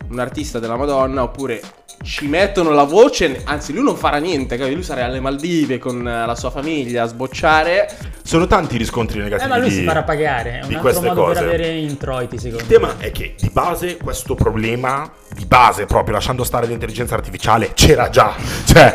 un 0.10 0.20
artista 0.20 0.60
della 0.60 0.76
Madonna, 0.78 1.24
oppure 1.24 1.60
ci 2.02 2.28
mettono 2.28 2.72
la 2.72 2.84
voce, 2.84 3.42
anzi 3.44 3.74
lui 3.74 3.84
non 3.84 3.96
farà 3.96 4.18
niente, 4.18 4.56
capito? 4.56 4.76
Lui 4.76 4.84
sarà 4.84 5.06
alle 5.06 5.20
Maldive 5.20 5.78
con 5.80 6.08
eh, 6.08 6.26
la 6.26 6.36
sua 6.36 6.50
famiglia 6.50 7.04
a 7.04 7.08
sbocciare. 7.08 7.90
Sono 8.24 8.48
tanti 8.48 8.76
i 8.76 8.78
riscontri 8.78 9.20
Eh, 9.20 9.24
negativi. 9.24 9.50
ma 9.50 9.58
lui 9.58 9.70
si 9.72 9.84
farà 9.84 10.04
pagare. 10.04 10.60
È 10.60 10.62
un 10.64 10.68
di 10.70 10.76
altro 10.76 11.02
modo 11.02 11.14
cose. 11.24 11.34
per 11.40 11.44
avere 11.50 11.68
introiti, 11.78 12.38
secondo 12.38 12.64
Il 12.64 12.68
me. 12.70 12.74
tema 12.74 12.96
è 12.98 13.12
che 13.12 13.36
di 13.38 13.50
base 13.52 13.98
questo 13.98 14.36
problema, 14.36 15.12
di 15.34 15.46
base 15.46 15.86
proprio 15.86 16.14
lasciando 16.16 16.44
stare 16.44 16.68
l'intelligenza 16.68 17.16
artificiale, 17.16 17.74
c'era 17.74 18.10
già. 18.10 18.34
Cioè, 18.70 18.94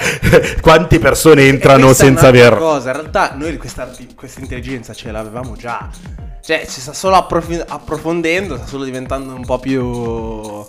quante 0.60 0.98
persone 0.98 1.46
entrano 1.46 1.92
senza 1.92 2.28
aver... 2.28 2.56
cosa, 2.56 2.90
in 2.90 2.96
realtà 2.96 3.34
noi 3.36 3.56
questa, 3.56 3.90
questa 4.14 4.40
intelligenza 4.40 4.94
ce 4.94 5.10
l'avevamo 5.10 5.56
già. 5.56 5.88
Cioè, 6.42 6.64
si 6.66 6.80
sta 6.80 6.92
solo 6.92 7.16
approfi- 7.16 7.60
approfondendo, 7.66 8.56
sta 8.56 8.66
solo 8.66 8.84
diventando 8.84 9.34
un 9.34 9.44
po' 9.44 9.58
più 9.58 10.64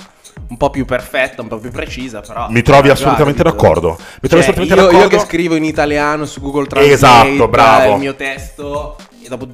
un 0.48 0.58
po' 0.58 0.70
più 0.70 0.86
perfetta, 0.86 1.42
un 1.42 1.48
po' 1.48 1.58
più 1.58 1.72
precisa, 1.72 2.22
però 2.22 2.48
Mi 2.50 2.62
trovi 2.62 2.88
già, 2.88 2.94
assolutamente 2.94 3.44
capito? 3.44 3.56
d'accordo. 3.64 3.98
Mi 4.22 4.30
trovi 4.30 4.44
Cioè, 4.44 4.52
assolutamente 4.54 4.74
io, 4.76 4.82
io 4.82 4.92
d'accordo. 4.92 5.18
che 5.18 5.24
scrivo 5.24 5.56
in 5.56 5.64
italiano 5.64 6.26
su 6.26 6.40
Google 6.42 6.68
Translate 6.68 6.94
Esatto, 7.30 7.48
bravo. 7.48 7.94
il 7.94 8.00
mio 8.00 8.16
testo 8.16 8.96
e 9.24 9.28
dopo 9.28 9.48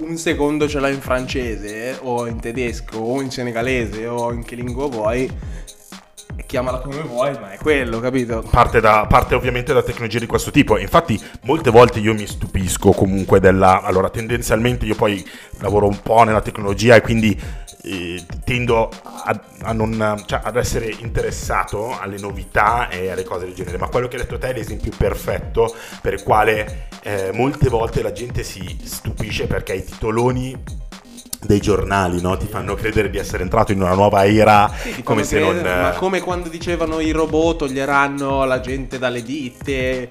un 0.00 0.16
secondo 0.16 0.68
ce 0.68 0.78
l'ho 0.78 0.86
in 0.88 1.00
francese 1.00 1.98
o 2.02 2.26
in 2.26 2.38
tedesco 2.38 2.98
o 2.98 3.20
in 3.20 3.30
senegalese 3.32 4.06
o 4.06 4.32
in 4.32 4.44
che 4.44 4.54
lingua 4.54 4.86
vuoi 4.88 5.28
chiamala 6.46 6.78
come 6.78 7.02
vuoi, 7.02 7.32
ma 7.32 7.52
è 7.52 7.58
quello, 7.58 8.00
capito? 8.00 8.42
Parte, 8.48 8.80
da- 8.80 9.06
parte 9.06 9.34
ovviamente 9.34 9.72
da 9.74 9.82
tecnologie 9.82 10.18
di 10.20 10.26
questo 10.26 10.50
tipo. 10.50 10.78
Infatti, 10.78 11.20
molte 11.42 11.70
volte 11.70 11.98
io 11.98 12.14
mi 12.14 12.26
stupisco 12.26 12.92
comunque 12.92 13.38
della. 13.38 13.82
Allora, 13.82 14.08
tendenzialmente 14.08 14.86
io 14.86 14.94
poi 14.94 15.22
lavoro 15.58 15.86
un 15.88 16.00
po' 16.00 16.22
nella 16.22 16.40
tecnologia 16.40 16.94
e 16.94 17.02
quindi 17.02 17.38
eh, 17.88 18.22
tendo 18.44 18.90
a, 19.02 19.40
a 19.62 19.72
non, 19.72 20.22
cioè, 20.26 20.40
ad 20.42 20.56
essere 20.56 20.94
interessato 20.98 21.98
alle 21.98 22.18
novità 22.18 22.88
e 22.88 23.10
alle 23.10 23.24
cose 23.24 23.46
del 23.46 23.54
genere. 23.54 23.78
Ma 23.78 23.88
quello 23.88 24.08
che 24.08 24.16
hai 24.16 24.22
detto 24.22 24.38
te 24.38 24.48
è 24.48 24.52
l'esempio 24.52 24.92
perfetto 24.96 25.74
per 26.02 26.12
il 26.12 26.22
quale 26.22 26.88
eh, 27.02 27.30
molte 27.32 27.68
volte 27.68 28.02
la 28.02 28.12
gente 28.12 28.42
si 28.42 28.78
stupisce 28.82 29.46
perché 29.46 29.74
i 29.74 29.84
titoloni 29.84 30.86
dei 31.40 31.60
giornali 31.60 32.20
no? 32.20 32.36
ti 32.36 32.46
fanno 32.46 32.74
credere 32.74 33.10
di 33.10 33.16
essere 33.16 33.44
entrato 33.44 33.70
in 33.70 33.80
una 33.80 33.94
nuova 33.94 34.26
era 34.26 34.68
Ti 34.82 35.04
come 35.04 35.22
se 35.22 35.38
non 35.38 35.50
credere, 35.50 35.80
Ma 35.82 35.90
come 35.92 36.20
quando 36.20 36.48
dicevano 36.48 36.98
i 36.98 37.12
robot 37.12 37.58
toglieranno 37.58 38.44
la 38.44 38.60
gente 38.60 38.98
dalle 38.98 39.22
ditte. 39.22 40.10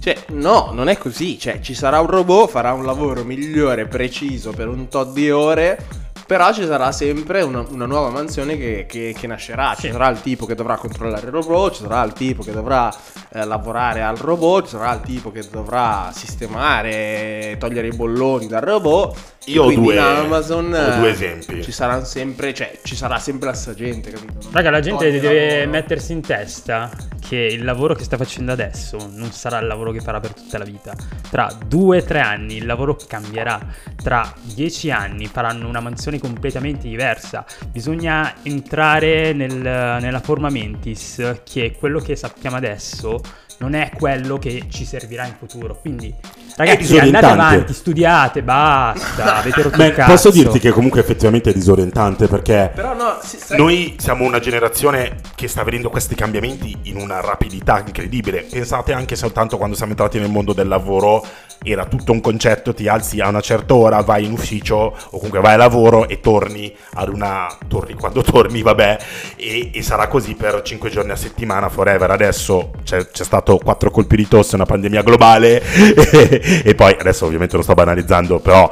Cioè, 0.00 0.16
no, 0.28 0.70
non 0.72 0.88
è 0.88 0.96
così. 0.96 1.38
Cioè, 1.38 1.60
ci 1.60 1.74
sarà 1.74 2.00
un 2.00 2.08
robot, 2.08 2.48
farà 2.48 2.72
un 2.72 2.84
lavoro 2.84 3.22
migliore, 3.24 3.86
preciso 3.86 4.50
per 4.52 4.68
un 4.68 4.88
tot 4.88 5.12
di 5.12 5.30
ore. 5.30 6.01
Però 6.32 6.50
ci 6.54 6.64
sarà 6.64 6.92
sempre 6.92 7.42
una, 7.42 7.62
una 7.68 7.84
nuova 7.84 8.08
mansione 8.08 8.56
che, 8.56 8.86
che- 8.88 9.14
che 9.14 9.26
nascerà. 9.26 9.74
Ci 9.74 9.88
Sì. 9.88 9.92
sarà 9.92 10.08
il 10.08 10.22
tipo 10.22 10.46
che 10.46 10.54
dovrà 10.54 10.76
controllare 10.78 11.26
il 11.26 11.30
robot, 11.32 11.74
ci 11.74 11.82
sarà 11.82 12.02
il 12.04 12.14
tipo 12.14 12.42
che 12.42 12.52
dovrà 12.52 12.90
eh, 13.34 13.44
lavorare 13.44 14.00
al 14.02 14.16
robot, 14.16 14.64
ci 14.64 14.70
sarà 14.70 14.94
il 14.94 15.02
tipo 15.02 15.30
che 15.30 15.42
dovrà 15.50 16.10
sistemare, 16.14 17.56
togliere 17.58 17.88
i 17.88 17.92
bolloni 17.94 18.46
dal 18.46 18.62
robot. 18.62 19.14
Io 19.46 19.64
ho 19.64 19.72
due- 19.74 19.92
in 19.92 20.00
Amazon 20.00 20.72
ho 20.72 20.76
eh, 20.94 20.96
due 20.96 21.10
esempi. 21.10 21.62
Ci 21.62 21.70
saranno 21.70 22.04
sempre, 22.04 22.54
cioè, 22.54 22.78
ci 22.82 22.96
sarà 22.96 23.18
sempre 23.18 23.48
la 23.48 23.54
stessa 23.54 23.74
gente, 23.76 24.10
capito? 24.10 24.48
Raga, 24.52 24.70
la 24.70 24.80
gente 24.80 25.10
deve 25.10 25.50
lavoro. 25.58 25.70
mettersi 25.70 26.12
in 26.12 26.22
testa 26.22 26.88
che 27.32 27.38
il 27.38 27.64
lavoro 27.64 27.94
che 27.94 28.04
sta 28.04 28.18
facendo 28.18 28.52
adesso 28.52 29.08
non 29.14 29.32
sarà 29.32 29.58
il 29.58 29.66
lavoro 29.66 29.90
che 29.90 30.00
farà 30.00 30.20
per 30.20 30.34
tutta 30.34 30.58
la 30.58 30.64
vita. 30.64 30.94
Tra 31.30 31.50
due 31.66 32.00
o 32.00 32.02
tre 32.02 32.20
anni 32.20 32.56
il 32.56 32.66
lavoro 32.66 32.94
cambierà. 32.94 33.58
Tra 33.96 34.30
dieci 34.42 34.90
anni 34.90 35.28
faranno 35.28 35.66
una 35.66 35.80
mansione 35.80 36.18
completamente 36.18 36.88
diversa. 36.88 37.46
Bisogna 37.68 38.34
entrare 38.42 39.32
nel- 39.32 39.50
nella 39.56 40.20
forma 40.20 40.50
mentis, 40.50 41.40
che 41.42 41.74
quello 41.78 42.00
che 42.00 42.16
sappiamo 42.16 42.56
adesso 42.56 43.18
non 43.60 43.72
è 43.72 43.90
quello 43.96 44.36
che 44.36 44.66
ci 44.68 44.84
servirà 44.84 45.24
in 45.24 45.34
futuro. 45.38 45.78
Quindi, 45.80 46.14
ragazzi, 46.56 46.98
andate 46.98 47.26
avanti, 47.26 47.72
studiate, 47.72 48.42
basta. 48.42 49.36
Avete 49.42 49.62
rotto 49.62 49.76
Beh, 49.76 49.86
il 49.86 49.94
cazzo. 49.94 50.10
posso 50.12 50.30
dirti 50.30 50.58
che 50.58 50.70
comunque 50.70 51.00
effettivamente 51.00 51.50
è 51.50 51.52
disorientante 51.52 52.26
perché 52.26 52.70
Però 52.74 52.94
no, 52.94 53.18
sì, 53.22 53.38
sai- 53.38 53.58
noi 53.58 53.96
siamo 53.98 54.24
una 54.24 54.38
generazione 54.40 55.16
che 55.34 55.48
sta 55.48 55.62
vedendo 55.62 55.90
questi 55.90 56.14
cambiamenti 56.14 56.76
in 56.82 56.96
una 56.96 57.20
rapidità 57.20 57.82
incredibile. 57.84 58.46
Pensate 58.50 58.92
anche 58.92 59.16
soltanto 59.16 59.56
quando 59.56 59.76
siamo 59.76 59.92
entrati 59.92 60.18
nel 60.18 60.30
mondo 60.30 60.52
del 60.52 60.68
lavoro, 60.68 61.24
era 61.64 61.86
tutto 61.86 62.12
un 62.12 62.20
concetto, 62.20 62.74
ti 62.74 62.88
alzi 62.88 63.20
a 63.20 63.28
una 63.28 63.40
certa 63.40 63.74
ora, 63.74 64.00
vai 64.02 64.24
in 64.24 64.32
ufficio 64.32 64.76
o 64.76 65.10
comunque 65.10 65.40
vai 65.40 65.54
a 65.54 65.58
lavoro 65.58 66.08
e 66.08 66.20
torni 66.20 66.74
ad 66.94 67.08
una... 67.08 67.46
torni 67.68 67.94
quando 67.94 68.22
torni, 68.22 68.62
vabbè, 68.62 68.98
e, 69.36 69.70
e 69.72 69.82
sarà 69.82 70.08
così 70.08 70.34
per 70.34 70.62
5 70.62 70.90
giorni 70.90 71.12
a 71.12 71.16
settimana, 71.16 71.68
forever. 71.68 72.10
Adesso 72.10 72.70
c'è, 72.82 73.08
c'è 73.08 73.24
stato 73.24 73.58
quattro 73.58 73.90
colpi 73.90 74.16
di 74.16 74.28
tosse, 74.28 74.56
una 74.56 74.66
pandemia 74.66 75.02
globale 75.02 75.62
e, 75.62 76.41
e 76.64 76.74
poi 76.74 76.96
adesso 76.98 77.26
ovviamente 77.26 77.56
lo 77.56 77.62
sto 77.62 77.74
banalizzando, 77.74 78.38
però... 78.40 78.70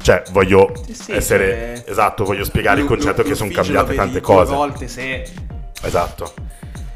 Cioè, 0.00 0.22
voglio 0.30 0.72
Sì, 0.86 0.94
sì, 0.94 1.12
essere... 1.12 1.82
che- 1.84 1.90
Esatto, 1.90 2.24
voglio 2.24 2.44
spiegare 2.44 2.76
il 2.80 2.82
L'u- 2.86 2.88
concetto 2.88 3.22
che 3.24 3.34
sono 3.34 3.50
cambiate 3.50 3.94
tante 3.96 4.20
cose. 4.20 4.54
volte 4.54 4.86
se 4.86 5.24
Esatto. 5.82 6.32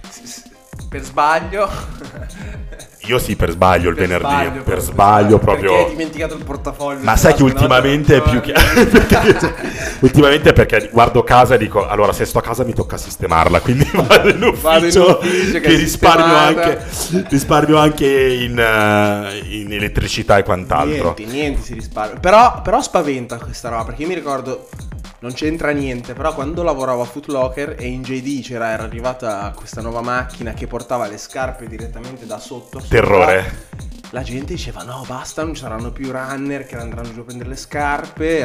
s- 0.09 0.23
s- 0.23 0.43
per 0.89 1.03
sbaglio. 1.03 1.69
Io 3.07 3.19
sì, 3.19 3.35
per 3.35 3.51
sbaglio 3.51 3.89
il 3.89 3.97
Per 3.97 4.07
venerdì, 4.07 4.25
sbaglio, 4.25 4.51
per 4.51 4.63
proprio, 4.63 4.81
sbaglio 4.81 5.39
Perché 5.39 5.55
hai 5.55 5.67
proprio. 5.67 5.89
dimenticato 5.89 6.35
il 6.35 6.45
portafoglio? 6.45 7.01
Ma 7.03 7.17
sai 7.17 7.35
che 7.35 7.43
ultimamente 7.43 8.17
no, 8.17 8.23
più 8.23 8.41
che... 8.41 8.55
ultimamente 10.01 10.53
perché 10.53 10.89
guardo 10.93 11.25
casa 11.25 11.55
e 11.55 11.59
dico, 11.59 11.85
allora 11.87 12.13
se 12.13 12.25
sto 12.25 12.39
a 12.39 12.43
casa 12.43 12.63
mi 12.63 12.73
tocca 12.73 12.97
sistemarla, 12.97 13.61
quindi 13.61 13.91
vado 13.93 14.29
in 14.29 14.43
ufficio, 14.43 14.61
Vado 14.63 14.87
in 14.87 15.01
ufficio 15.01 15.61
che 15.61 15.67
è 15.67 15.77
risparmio 15.77 16.37
anche, 16.37 16.79
risparmio 17.29 17.77
anche 17.77 18.07
in, 18.07 18.59
eh, 18.59 19.39
in 19.49 19.73
elettricità 19.73 20.39
e 20.39 20.45
quant'altro. 20.45 21.15
Niente, 21.17 21.35
niente 21.35 21.63
si 21.63 21.75
risparmia. 21.75 22.21
Però, 22.21 22.63
però 22.63 22.81
spaventa 22.81 23.39
questa 23.39 23.69
roba, 23.69 23.85
perché 23.85 24.03
io 24.03 24.09
mi 24.09 24.15
ricordo, 24.15 24.69
non 25.23 25.33
c'entra 25.35 25.71
niente, 25.71 26.15
però 26.15 26.35
quando 26.35 26.65
lavoravo 26.65 27.03
a 27.03 27.05
Footlocker 27.05 27.77
e 27.79 27.87
in 27.87 28.03
JD 28.03 28.43
c'era, 28.43 28.71
era 28.71 28.83
arrivata 28.83 29.53
questa 29.55 29.81
nuova 29.81 30.01
macchina 30.01 30.53
che 30.53 30.67
portava 30.67 31.07
le 31.07 31.17
scarpe 31.17 31.69
direttamente 31.69 32.27
da 32.27 32.39
sotto. 32.39 32.79
a 32.79 32.81
sopra, 32.81 32.99
Terrore. 33.01 33.69
La 34.13 34.23
gente 34.23 34.53
diceva 34.53 34.83
no, 34.83 35.05
basta, 35.09 35.43
non 35.43 35.55
ci 35.55 35.63
saranno 35.63 35.91
più 35.91 36.11
runner 36.11 36.67
che 36.67 36.77
andranno 36.77 37.15
giù 37.15 37.21
a 37.21 37.25
prendere 37.25 37.49
le 37.49 37.57
scarpe. 37.57 38.45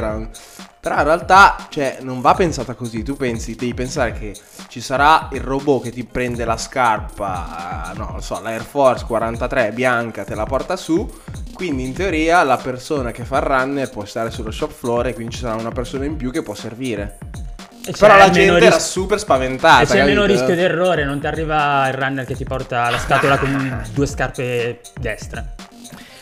Però 0.80 0.96
in 0.96 1.04
realtà, 1.04 1.68
cioè, 1.70 1.98
non 2.02 2.22
va 2.22 2.34
pensata 2.36 2.74
così. 2.74 3.04
Tu 3.04 3.18
pensi, 3.18 3.56
devi 3.56 3.74
pensare 3.74 4.14
che 4.14 4.34
ci 4.70 4.80
sarà 4.80 5.28
il 5.34 5.42
robot 5.42 5.84
che 5.84 5.92
ti 5.92 6.06
prende 6.06 6.46
la 6.46 6.56
scarpa, 6.56 7.92
no, 7.98 8.12
non 8.12 8.22
so, 8.22 8.40
l'Air 8.42 8.64
Force 8.64 9.06
43 9.06 9.74
bianca, 9.74 10.24
te 10.24 10.36
la 10.36 10.46
porta 10.46 10.78
su. 10.78 11.06
Quindi 11.54 11.84
in 11.84 11.94
teoria 11.94 12.44
la 12.44 12.58
persona 12.58 13.12
che 13.12 13.26
fa 13.26 13.40
il 13.40 13.44
runner 13.44 13.90
può 13.90 14.06
stare 14.06 14.32
sullo 14.32 14.52
shop 14.52 14.72
floor 14.72 15.08
e 15.08 15.14
quindi 15.14 15.34
ci 15.34 15.42
sarà 15.42 15.56
una 15.56 15.72
persona 15.72 16.06
in 16.06 16.16
più 16.16 16.32
che 16.32 16.44
può 16.44 16.54
servire. 16.54 17.18
C'è 17.92 17.98
Però 17.98 18.18
la 18.18 18.30
meno 18.30 18.34
gente 18.34 18.66
era 18.66 18.76
ris- 18.76 18.90
super 18.90 19.20
spaventata. 19.20 19.84
E 19.84 19.86
c'è 19.86 20.04
meno 20.06 20.22
capito? 20.22 20.40
rischio 20.40 20.56
di 20.56 20.62
errore, 20.62 21.06
non 21.06 21.20
ti 21.20 21.28
arriva 21.28 21.88
il 21.88 21.94
runner 21.94 22.26
che 22.26 22.36
ti 22.36 22.44
porta 22.44 22.90
la 22.90 23.00
scatola 23.00 23.38
con 23.38 23.84
due 23.94 24.06
scarpe 24.06 24.82
destre. 25.00 25.56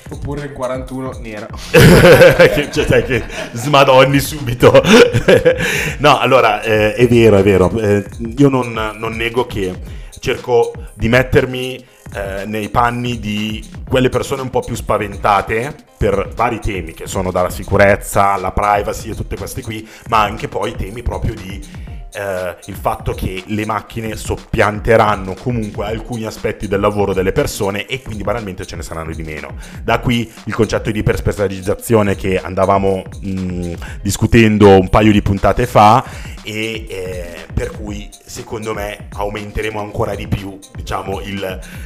Oppure 0.09 0.43
il 0.43 0.53
41 0.53 1.17
nero. 1.19 1.47
che, 1.71 2.69
cioè, 2.71 2.85
sai 2.85 3.03
che 3.03 3.23
smadonni 3.53 4.19
subito. 4.19 4.71
no, 5.97 6.19
allora 6.19 6.61
eh, 6.61 6.93
è 6.93 7.07
vero, 7.07 7.37
è 7.37 7.43
vero. 7.43 7.71
Eh, 7.79 8.05
io 8.37 8.49
non, 8.49 8.93
non 8.97 9.13
nego 9.13 9.47
che 9.47 9.73
cerco 10.19 10.71
di 10.93 11.09
mettermi 11.09 11.83
eh, 12.13 12.45
nei 12.45 12.69
panni 12.69 13.19
di 13.19 13.63
quelle 13.87 14.09
persone 14.09 14.41
un 14.41 14.49
po' 14.49 14.61
più 14.61 14.75
spaventate 14.75 15.75
per 15.97 16.31
vari 16.35 16.59
temi 16.59 16.93
che 16.93 17.07
sono 17.07 17.31
dalla 17.31 17.49
sicurezza 17.49 18.33
alla 18.33 18.51
privacy 18.51 19.09
e 19.09 19.15
tutte 19.15 19.37
queste 19.37 19.61
qui, 19.61 19.87
ma 20.09 20.21
anche 20.21 20.47
poi 20.47 20.75
temi 20.75 21.01
proprio 21.01 21.33
di 21.33 21.84
eh, 22.15 22.55
il 22.65 22.75
fatto 22.75 23.13
che 23.13 23.43
le 23.47 23.65
macchine 23.65 24.15
soppianteranno 24.15 25.33
comunque 25.33 25.85
alcuni 25.85 26.25
aspetti 26.25 26.67
del 26.67 26.79
lavoro 26.79 27.13
delle 27.13 27.31
persone 27.31 27.85
e 27.85 28.01
quindi 28.01 28.23
banalmente 28.23 28.65
ce 28.65 28.75
ne 28.75 28.81
saranno 28.81 29.13
di 29.13 29.23
meno. 29.23 29.55
Da 29.83 29.99
qui 29.99 30.31
il 30.45 30.53
concetto 30.53 30.91
di 30.91 30.99
iperspecializzazione 30.99 32.15
che 32.15 32.39
andavamo 32.39 33.03
mh, 33.21 33.73
discutendo 34.01 34.69
un 34.69 34.89
paio 34.89 35.11
di 35.11 35.21
puntate 35.21 35.65
fa 35.67 36.03
e 36.43 36.85
eh, 36.87 37.45
per 37.53 37.71
cui 37.71 38.09
secondo 38.23 38.73
me 38.73 39.07
aumenteremo 39.13 39.79
ancora 39.79 40.15
di 40.15 40.27
più 40.27 40.57
diciamo 40.73 41.21
il, 41.21 41.43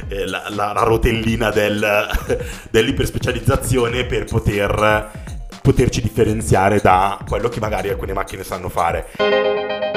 eh, 0.08 0.26
la, 0.26 0.44
la- 0.50 0.72
la 0.72 0.82
rotellina 0.82 1.50
del, 1.50 2.06
dell'iperspecializzazione 2.70 4.04
per 4.04 4.24
poter 4.24 5.28
poterci 5.62 6.00
differenziare 6.00 6.80
da 6.80 7.18
quello 7.28 7.48
che 7.48 7.60
magari 7.60 7.90
alcune 7.90 8.12
macchine 8.14 8.44
sanno 8.44 8.68
fare. 8.68 9.89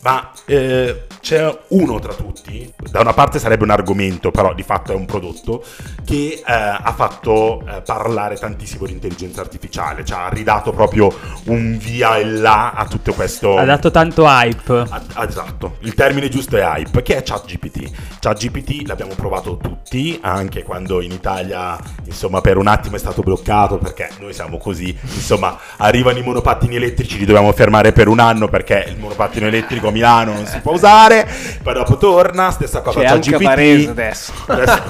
ma 0.00 0.32
eh, 0.46 1.06
c'è 1.28 1.58
uno 1.68 1.98
tra 1.98 2.14
tutti, 2.14 2.72
da 2.90 3.00
una 3.00 3.12
parte 3.12 3.38
sarebbe 3.38 3.62
un 3.62 3.68
argomento, 3.68 4.30
però 4.30 4.54
di 4.54 4.62
fatto 4.62 4.92
è 4.92 4.94
un 4.94 5.04
prodotto, 5.04 5.62
che 6.02 6.40
eh, 6.42 6.42
ha 6.46 6.94
fatto 6.96 7.62
eh, 7.66 7.82
parlare 7.82 8.36
tantissimo 8.36 8.86
l'intelligenza 8.86 9.42
artificiale, 9.42 10.06
cioè 10.06 10.20
ha 10.20 10.28
ridato 10.30 10.72
proprio 10.72 11.14
un 11.44 11.76
via 11.76 12.16
e 12.16 12.24
là 12.24 12.70
a 12.70 12.86
tutto 12.86 13.12
questo... 13.12 13.58
Ha 13.58 13.66
dato 13.66 13.90
tanto 13.90 14.24
hype. 14.24 14.86
Ah, 14.88 15.26
Esatto, 15.28 15.76
il 15.80 15.92
termine 15.92 16.30
giusto 16.30 16.56
è 16.56 16.62
hype, 16.62 17.02
che 17.02 17.18
è 17.18 17.22
ChatGPT. 17.22 18.18
ChatGPT 18.20 18.86
l'abbiamo 18.86 19.12
provato 19.14 19.58
tutti, 19.58 20.18
anche 20.22 20.62
quando 20.62 21.02
in 21.02 21.12
Italia, 21.12 21.78
insomma, 22.04 22.40
per 22.40 22.56
un 22.56 22.68
attimo 22.68 22.96
è 22.96 22.98
stato 22.98 23.20
bloccato 23.20 23.76
perché 23.76 24.08
noi 24.20 24.32
siamo 24.32 24.56
così, 24.56 24.96
insomma, 25.02 25.58
arrivano 25.76 26.16
i 26.16 26.22
monopattini 26.22 26.76
elettrici, 26.76 27.18
li 27.18 27.26
dobbiamo 27.26 27.52
fermare 27.52 27.92
per 27.92 28.08
un 28.08 28.18
anno 28.18 28.48
perché 28.48 28.86
il 28.88 28.98
monopattino 28.98 29.46
elettrico 29.46 29.88
a 29.88 29.90
Milano 29.90 30.32
non 30.32 30.46
si 30.46 30.58
può 30.60 30.72
usare, 30.72 31.17
poi 31.62 31.74
dopo 31.74 31.96
torna, 31.96 32.50
stessa 32.50 32.80
cosa 32.82 33.00
C'è 33.00 33.06
anche 33.06 33.28
a 33.34 33.38
ChatGPT. 33.38 33.44
Varese 33.44 33.88
adesso. 33.90 34.32
Adesso- 34.46 34.82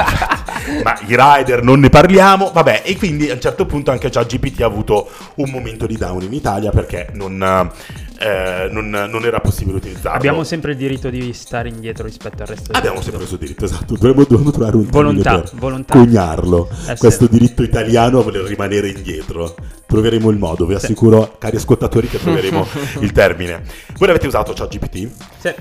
ma 0.82 0.98
i 1.06 1.16
rider 1.16 1.62
non 1.62 1.80
ne 1.80 1.88
parliamo, 1.88 2.50
vabbè, 2.52 2.82
e 2.84 2.96
quindi 2.96 3.30
a 3.30 3.34
un 3.34 3.40
certo 3.40 3.64
punto 3.66 3.90
anche 3.90 4.10
ChatGPT 4.10 4.60
ha 4.62 4.66
avuto 4.66 5.08
un 5.36 5.50
momento 5.50 5.86
di 5.86 5.96
down 5.96 6.22
in 6.22 6.32
Italia 6.32 6.70
perché 6.70 7.08
non, 7.14 7.70
eh, 8.18 8.68
non- 8.70 8.88
non 8.90 9.24
era 9.24 9.40
possibile 9.40 9.76
utilizzarlo. 9.78 10.16
Abbiamo 10.18 10.44
sempre 10.44 10.72
il 10.72 10.76
diritto 10.76 11.08
di 11.10 11.32
stare 11.32 11.68
indietro 11.68 12.04
rispetto 12.04 12.42
al 12.42 12.48
resto 12.48 12.66
del 12.66 12.76
Abbiamo 12.76 12.96
mondo. 12.96 13.02
sempre 13.10 13.18
questo 13.26 13.36
diritto, 13.36 13.64
esatto. 13.64 13.94
Dovremmo, 13.94 14.24
dovremmo 14.28 14.50
trovare 14.50 14.76
un 14.76 14.86
Volontà, 14.90 15.40
per 15.40 15.50
volontà. 15.54 15.94
coniarlo. 15.94 16.68
Eh, 16.70 16.92
sì. 16.92 16.96
questo 16.98 17.26
diritto 17.26 17.62
italiano 17.62 18.18
a 18.20 18.22
voler 18.22 18.42
rimanere 18.42 18.88
indietro. 18.88 19.54
Troveremo 19.86 20.28
il 20.28 20.36
modo, 20.36 20.66
vi 20.66 20.74
assicuro, 20.74 21.36
cari 21.38 21.56
ascoltatori, 21.56 22.08
che 22.08 22.18
troveremo 22.20 22.66
il 23.00 23.12
termine. 23.12 23.62
Voi 23.96 24.10
avete 24.10 24.26
usato 24.26 24.52
ChatGPT? 24.52 25.08
Sì, 25.38 25.54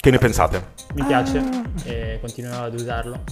Che 0.00 0.10
ne 0.10 0.16
pensate? 0.16 0.78
mi 0.94 1.04
piace 1.04 1.42
e 1.84 2.18
continuerò 2.22 2.62
ad 2.62 2.72
usarlo. 2.72 3.22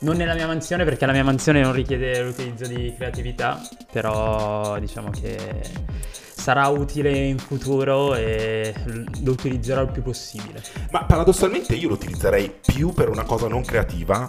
Non 0.00 0.16
nella 0.16 0.34
mia 0.34 0.48
mansione 0.48 0.82
perché 0.82 1.06
la 1.06 1.12
mia 1.12 1.22
mansione 1.22 1.62
non 1.62 1.72
richiede 1.72 2.22
l'utilizzo 2.22 2.66
di 2.66 2.92
creatività, 2.96 3.60
però 3.92 4.80
diciamo 4.80 5.10
che 5.10 5.38
sarà 6.10 6.66
utile 6.66 7.16
in 7.16 7.38
futuro 7.38 8.16
e 8.16 8.74
lo 9.22 9.30
utilizzerò 9.30 9.82
il 9.82 9.92
più 9.92 10.02
possibile. 10.02 10.60
Ma 10.90 11.04
paradossalmente 11.04 11.76
io 11.76 11.86
lo 11.86 11.94
utilizzerei 11.94 12.52
più 12.60 12.92
per 12.92 13.08
una 13.08 13.22
cosa 13.22 13.46
non 13.46 13.64
creativa 13.64 14.28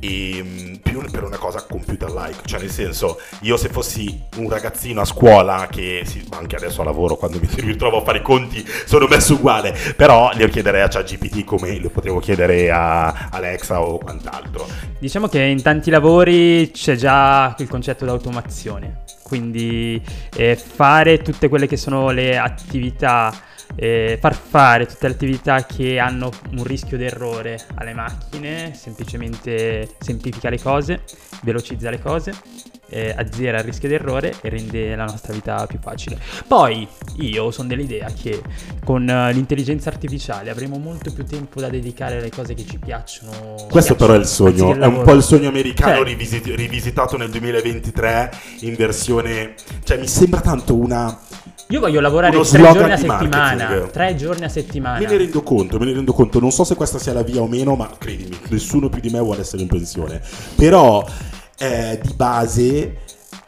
e 0.00 0.42
mm, 0.42 0.74
più 0.82 1.00
per 1.10 1.24
una 1.24 1.36
cosa 1.36 1.64
computer-like. 1.68 2.42
Cioè, 2.44 2.60
nel 2.60 2.70
senso, 2.70 3.20
io 3.42 3.56
se 3.56 3.68
fossi 3.68 4.20
un 4.36 4.48
ragazzino 4.48 5.00
a 5.00 5.04
scuola, 5.04 5.68
che 5.70 6.02
sì, 6.04 6.26
anche 6.30 6.56
adesso 6.56 6.80
a 6.80 6.84
lavoro, 6.84 7.16
quando 7.16 7.38
mi, 7.38 7.48
ritrovo 7.60 7.98
a 7.98 8.04
fare 8.04 8.18
i 8.18 8.22
conti, 8.22 8.64
sono 8.86 9.06
messo 9.06 9.34
uguale. 9.34 9.76
Però 9.96 10.32
glielo 10.34 10.50
chiederei 10.50 10.82
a 10.82 10.88
ChatGPT 10.88 11.44
come 11.44 11.78
lo 11.78 11.90
potevo 11.90 12.18
chiedere 12.20 12.70
a 12.70 13.28
Alexa 13.30 13.82
o 13.82 13.98
quant'altro. 13.98 14.66
Diciamo 14.98 15.28
che 15.28 15.40
in 15.42 15.62
tanti 15.62 15.90
lavori 15.90 16.70
c'è 16.72 16.94
già 16.96 17.54
il 17.58 17.68
concetto 17.68 18.04
di 18.04 18.10
automazione, 18.10 19.02
quindi 19.22 20.00
eh, 20.36 20.56
fare 20.56 21.22
tutte 21.22 21.48
quelle 21.48 21.66
che 21.66 21.76
sono 21.76 22.10
le 22.10 22.36
attività, 22.36 23.32
eh, 23.82 24.18
far 24.20 24.36
fare 24.36 24.84
tutte 24.84 25.08
le 25.08 25.14
attività 25.14 25.64
che 25.64 25.98
hanno 25.98 26.30
un 26.50 26.64
rischio 26.64 26.98
d'errore 26.98 27.58
alle 27.76 27.94
macchine, 27.94 28.74
semplicemente 28.74 29.96
semplifica 29.98 30.50
le 30.50 30.60
cose, 30.60 31.00
velocizza 31.40 31.88
le 31.88 31.98
cose, 31.98 32.34
eh, 32.90 33.14
azzera 33.16 33.58
il 33.58 33.64
rischio 33.64 33.88
d'errore 33.88 34.34
e 34.42 34.50
rende 34.50 34.94
la 34.94 35.04
nostra 35.04 35.32
vita 35.32 35.66
più 35.66 35.78
facile. 35.80 36.18
Poi 36.46 36.86
io 37.20 37.50
sono 37.50 37.68
dell'idea 37.68 38.12
che 38.12 38.42
con 38.84 39.02
l'intelligenza 39.06 39.88
artificiale 39.88 40.50
avremo 40.50 40.76
molto 40.76 41.10
più 41.10 41.24
tempo 41.24 41.58
da 41.60 41.70
dedicare 41.70 42.18
alle 42.18 42.30
cose 42.30 42.52
che 42.52 42.66
ci 42.66 42.78
piacciono. 42.78 43.66
Questo 43.70 43.94
però 43.94 44.12
è 44.12 44.16
il 44.16 44.24
piacciono, 44.24 44.50
sogno, 44.50 44.74
è 44.74 44.86
un 44.86 45.02
po' 45.02 45.12
il 45.12 45.22
sogno 45.22 45.48
americano 45.48 45.94
Cioè, 45.96 46.04
rivisit- 46.04 46.54
rivisitato 46.54 47.16
nel 47.16 47.30
2023 47.30 48.30
in 48.60 48.74
versione... 48.74 49.54
Cioè 49.84 49.96
mi 49.96 50.06
sembra 50.06 50.42
tanto 50.42 50.76
una... 50.76 51.18
Io 51.70 51.78
voglio 51.80 52.00
lavorare 52.00 52.38
tre 52.40 52.62
giorni 52.72 52.92
a 52.92 52.96
settimana. 52.96 53.54
marketing. 53.56 53.90
Tre 53.90 54.16
giorni 54.16 54.44
a 54.44 54.48
settimana. 54.48 54.98
Me 54.98 55.06
ne 55.06 55.16
rendo 55.16 55.42
conto, 55.42 55.78
me 55.78 55.84
ne 55.86 55.92
rendo 55.92 56.12
conto, 56.12 56.40
non 56.40 56.50
so 56.50 56.64
se 56.64 56.74
questa 56.74 56.98
sia 56.98 57.12
la 57.12 57.22
via 57.22 57.40
o 57.40 57.46
meno, 57.46 57.76
ma 57.76 57.88
credimi, 57.96 58.36
nessuno 58.48 58.88
più 58.88 59.00
di 59.00 59.08
me 59.10 59.20
vuole 59.20 59.42
essere 59.42 59.62
in 59.62 59.68
pensione. 59.68 60.20
Però 60.56 61.04
eh, 61.58 62.00
di 62.02 62.12
base 62.14 62.96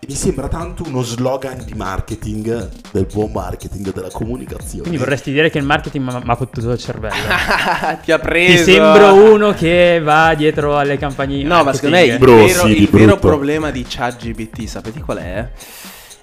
mi 0.07 0.15
sembra 0.15 0.47
tanto 0.49 0.85
uno 0.87 1.03
slogan 1.03 1.65
di 1.65 1.75
marketing, 1.75 2.71
del 2.93 3.07
buon 3.13 3.33
marketing, 3.33 3.93
della 3.93 4.11
comunicazione. 4.11 4.83
Quindi 4.83 4.99
vorresti 4.99 5.33
dire 5.33 5.51
che 5.51 5.59
il 5.59 5.65
marketing 5.65 6.09
mi 6.09 6.31
ha 6.31 6.37
fottuto 6.37 6.71
il 6.71 6.79
cervello. 6.79 7.15
Ti 8.05 8.13
ha 8.13 8.19
Ti 8.19 8.23
preso. 8.25 8.65
sembro 8.65 9.33
uno 9.33 9.53
che 9.53 10.01
va 10.03 10.35
dietro 10.37 10.77
alle 10.79 10.97
campanine. 10.97 11.49
No, 11.49 11.65
ma 11.65 11.73
secondo 11.73 11.97
me 11.97 12.03
il, 12.05 12.19
Bro, 12.19 12.35
vero, 12.37 12.67
sì, 12.67 12.71
il 12.71 12.77
di 12.79 12.89
vero 12.91 13.17
problema 13.17 13.71
di 13.71 13.85
ChatGPT, 13.89 14.65
sapete 14.67 15.01
qual 15.01 15.19
è? 15.19 15.49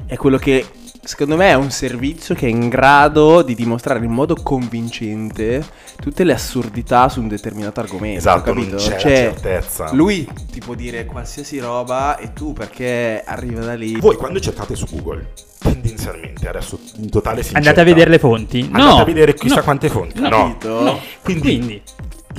È 0.05 0.15
quello 0.15 0.37
che 0.37 0.65
secondo 1.01 1.35
me 1.35 1.49
è 1.49 1.53
un 1.55 1.71
servizio 1.71 2.35
che 2.35 2.47
è 2.47 2.49
in 2.49 2.69
grado 2.69 3.41
di 3.41 3.55
dimostrare 3.55 4.03
in 4.03 4.11
modo 4.11 4.35
convincente 4.35 5.65
tutte 5.99 6.23
le 6.23 6.33
assurdità 6.33 7.09
su 7.09 7.21
un 7.21 7.27
determinato 7.27 7.79
argomento. 7.79 8.19
Esatto, 8.19 8.53
non 8.53 8.63
capito? 8.63 8.77
c'è 8.77 8.89
la 8.91 8.97
Cioè, 8.97 9.31
certezza. 9.31 9.93
Lui 9.93 10.27
ti 10.51 10.59
può 10.59 10.73
dire 10.75 11.05
qualsiasi 11.05 11.59
roba 11.59 12.17
e 12.17 12.33
tu 12.33 12.53
perché 12.53 13.23
arriva 13.25 13.61
da 13.63 13.75
lì. 13.75 13.99
Voi 13.99 14.15
quando 14.15 14.39
cercate 14.39 14.75
su 14.75 14.85
Google, 14.89 15.33
tendenzialmente, 15.59 16.47
adesso 16.47 16.79
in 16.97 17.09
totale 17.09 17.43
sincerità, 17.43 17.69
Andate 17.69 17.81
a 17.81 17.83
vedere 17.83 18.09
le 18.09 18.19
fonti? 18.19 18.61
Andate 18.61 18.83
no. 18.83 19.01
a 19.01 19.05
vedere 19.05 19.33
chissà 19.33 19.55
no. 19.55 19.63
quante 19.63 19.89
fonti. 19.89 20.19
No. 20.19 20.29
No. 20.29 20.37
Capito? 20.37 20.81
No. 20.83 20.99
Quindi, 21.23 21.41
Quindi, 21.41 21.81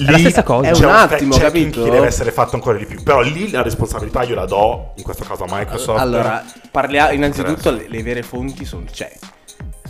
lì 0.00 0.06
è 0.06 0.10
la 0.10 0.18
stessa 0.18 0.42
cosa. 0.42 0.68
È 0.68 0.72
c'è 0.72 0.84
un 0.84 0.92
fact 0.92 1.12
attimo, 1.12 1.32
checking 1.34 1.64
capito? 1.66 1.84
che 1.84 1.90
deve 1.90 2.06
essere 2.06 2.32
fatto 2.32 2.56
ancora 2.56 2.78
di 2.78 2.86
più. 2.86 3.02
Però 3.02 3.20
lì 3.20 3.50
la 3.50 3.62
responsabilità 3.62 4.22
io 4.22 4.34
la 4.34 4.46
do, 4.46 4.92
in 4.96 5.02
questo 5.02 5.24
caso 5.24 5.44
a 5.44 5.46
Microsoft. 5.48 6.00
Allora, 6.00 6.44
parliamo 6.70 7.12
innanzitutto 7.12 7.70
le, 7.70 7.86
le 7.88 8.02
vere 8.02 8.22
fonti 8.22 8.64
sono 8.64 8.84
cioè 8.90 9.10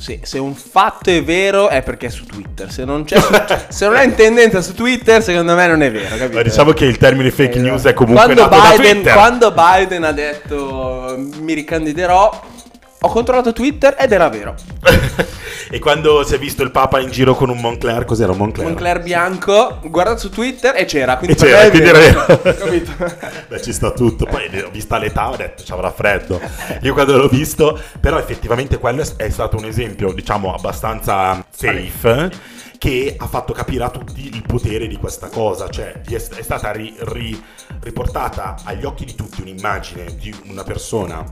se, 0.00 0.20
se 0.22 0.38
un 0.38 0.54
fatto 0.54 1.10
è 1.10 1.22
vero 1.22 1.68
è 1.68 1.82
perché 1.82 2.06
è 2.06 2.10
su 2.10 2.24
Twitter, 2.24 2.72
se 2.72 2.84
non, 2.84 3.04
c'è 3.04 3.20
su- 3.20 3.34
se 3.68 3.86
non 3.86 3.96
è 3.96 4.04
in 4.04 4.14
tendenza 4.14 4.62
su 4.62 4.72
Twitter, 4.72 5.22
secondo 5.22 5.54
me 5.54 5.66
non 5.66 5.82
è 5.82 5.92
vero, 5.92 6.16
capito? 6.16 6.36
Ma 6.36 6.42
diciamo 6.42 6.72
che 6.72 6.86
il 6.86 6.96
termine 6.96 7.30
fake 7.30 7.58
Eh, 7.58 7.60
news 7.60 7.84
è 7.84 7.92
comunque 7.92 8.34
quando 8.34 8.48
Biden, 8.48 9.02
quando 9.02 9.52
Biden 9.52 10.04
ha 10.04 10.12
detto 10.12 11.16
mi 11.40 11.52
ricandiderò, 11.52 12.42
ho 13.02 13.08
controllato 13.08 13.52
Twitter 13.52 13.94
ed 13.98 14.12
era 14.12 14.28
vero. 14.30 14.54
quando 15.80 16.22
si 16.24 16.34
è 16.34 16.38
visto 16.38 16.62
il 16.62 16.70
Papa 16.70 17.00
in 17.00 17.10
giro 17.10 17.34
con 17.34 17.48
un 17.50 17.58
Moncler, 17.58 18.04
cos'era 18.04 18.30
un 18.30 18.38
Moncler? 18.38 18.66
Moncler 18.66 19.02
bianco, 19.02 19.80
guardato 19.82 20.18
su 20.20 20.30
Twitter 20.30 20.74
e 20.76 20.84
c'era, 20.84 21.16
quindi 21.16 21.36
E 21.36 21.44
c'era, 21.44 21.68
quindi 21.68 21.88
era 21.88 21.98
vero. 21.98 22.24
capito? 22.54 22.92
Beh, 23.48 23.60
ci 23.62 23.72
sta 23.72 23.90
tutto. 23.90 24.26
Poi 24.26 24.46
ho 24.62 24.70
vista 24.70 24.98
l'età, 24.98 25.30
ho 25.30 25.36
detto 25.36 25.64
ci 25.64 25.72
avrà 25.72 25.90
freddo. 25.90 26.40
Io 26.82 26.92
quando 26.92 27.16
l'ho 27.16 27.28
visto, 27.28 27.78
però 27.98 28.18
effettivamente 28.18 28.78
quello 28.78 29.02
è- 29.16 29.28
stato 29.30 29.56
un 29.56 29.64
esempio, 29.64 30.12
diciamo, 30.12 30.54
abbastanza 30.54 31.44
safe 31.50 32.30
che 32.78 33.14
ha 33.18 33.26
fatto 33.26 33.52
capire 33.52 33.84
a 33.84 33.90
tutti 33.90 34.26
il 34.26 34.42
potere 34.46 34.86
di 34.86 34.96
questa 34.96 35.28
cosa, 35.28 35.68
cioè 35.68 36.00
è 36.02 36.18
stata 36.18 36.70
ri- 36.72 36.94
ri- 37.00 37.42
riportata 37.82 38.56
agli 38.64 38.84
occhi 38.84 39.04
di 39.04 39.14
tutti 39.14 39.40
un'immagine 39.42 40.16
di 40.16 40.34
una 40.48 40.62
persona 40.62 41.24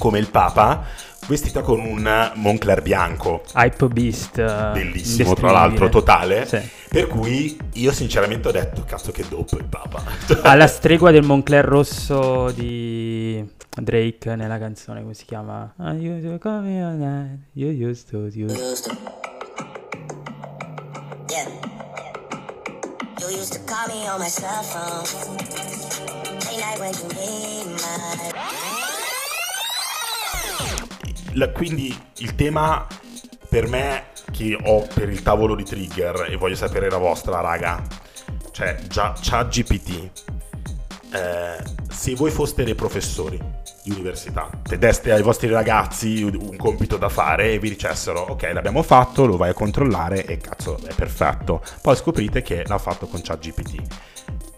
come 0.00 0.18
il 0.18 0.30
Papa 0.30 0.82
vestita 1.28 1.60
con 1.60 1.78
un 1.80 2.30
Moncler 2.36 2.80
bianco, 2.80 3.42
Hype 3.54 3.86
Beast. 3.88 4.38
eh, 4.38 4.70
bellissimo 4.72 5.34
tra 5.34 5.52
l'altro, 5.52 5.88
totale, 5.90 6.46
Sì. 6.46 6.58
per 6.88 7.06
cui 7.06 7.56
io 7.74 7.92
sinceramente 7.92 8.48
ho 8.48 8.50
detto 8.50 8.82
cazzo 8.86 9.12
che 9.12 9.24
dopo 9.28 9.56
il 9.58 9.64
Papa. 9.64 10.02
Alla 10.42 10.66
stregua 10.66 11.10
del 11.10 11.22
Moncler 11.22 11.64
rosso 11.64 12.50
di 12.52 13.46
Drake 13.76 14.34
nella 14.34 14.58
canzone, 14.58 15.02
come 15.02 15.14
si 15.14 15.26
chiama? 15.26 15.72
I 15.78 15.92
used 16.08 16.24
to 16.28 16.38
call 16.38 16.62
me 16.62 16.82
all 16.82 16.96
night, 16.96 17.38
you 17.52 17.68
used 17.68 18.08
to, 18.10 18.26
you 18.32 18.46
used 18.48 18.84
to. 18.88 18.96
Yeah. 21.28 21.46
You 23.20 23.28
used 23.38 23.52
to 23.52 23.60
call 23.66 23.86
me 23.94 24.08
on 24.08 24.18
my 24.18 24.28
cell 24.28 24.62
phone. 24.62 25.36
Late 26.46 26.58
night 26.58 26.78
when 26.80 26.92
you 26.94 27.08
need 27.14 27.66
my. 27.80 28.89
La- 31.32 31.50
quindi 31.50 31.96
il 32.18 32.34
tema 32.34 32.86
per 33.48 33.66
me 33.68 34.04
che 34.30 34.56
ho 34.62 34.86
per 34.92 35.08
il 35.08 35.22
tavolo 35.22 35.54
di 35.54 35.64
trigger 35.64 36.28
e 36.30 36.36
voglio 36.36 36.54
sapere 36.54 36.88
la 36.88 36.98
vostra 36.98 37.40
raga 37.40 37.82
cioè 38.52 38.76
già 38.88 39.12
ChatGPT 39.20 40.10
eh, 41.12 41.56
se 41.90 42.14
voi 42.14 42.30
foste 42.30 42.62
dei 42.62 42.76
professori 42.76 43.38
di 43.82 43.90
università 43.90 44.48
deste 44.78 45.10
ai 45.12 45.22
vostri 45.22 45.48
ragazzi 45.48 46.22
un 46.22 46.56
compito 46.56 46.96
da 46.96 47.08
fare 47.08 47.52
e 47.52 47.58
vi 47.58 47.70
dicessero 47.70 48.20
ok 48.20 48.50
l'abbiamo 48.52 48.82
fatto 48.82 49.26
lo 49.26 49.36
vai 49.36 49.50
a 49.50 49.54
controllare 49.54 50.24
e 50.26 50.36
cazzo 50.36 50.78
è 50.86 50.94
perfetto. 50.94 51.62
Poi 51.80 51.96
scoprite 51.96 52.42
che 52.42 52.64
l'ha 52.66 52.78
fatto 52.78 53.06
con 53.06 53.20
ChatGPT. 53.22 53.82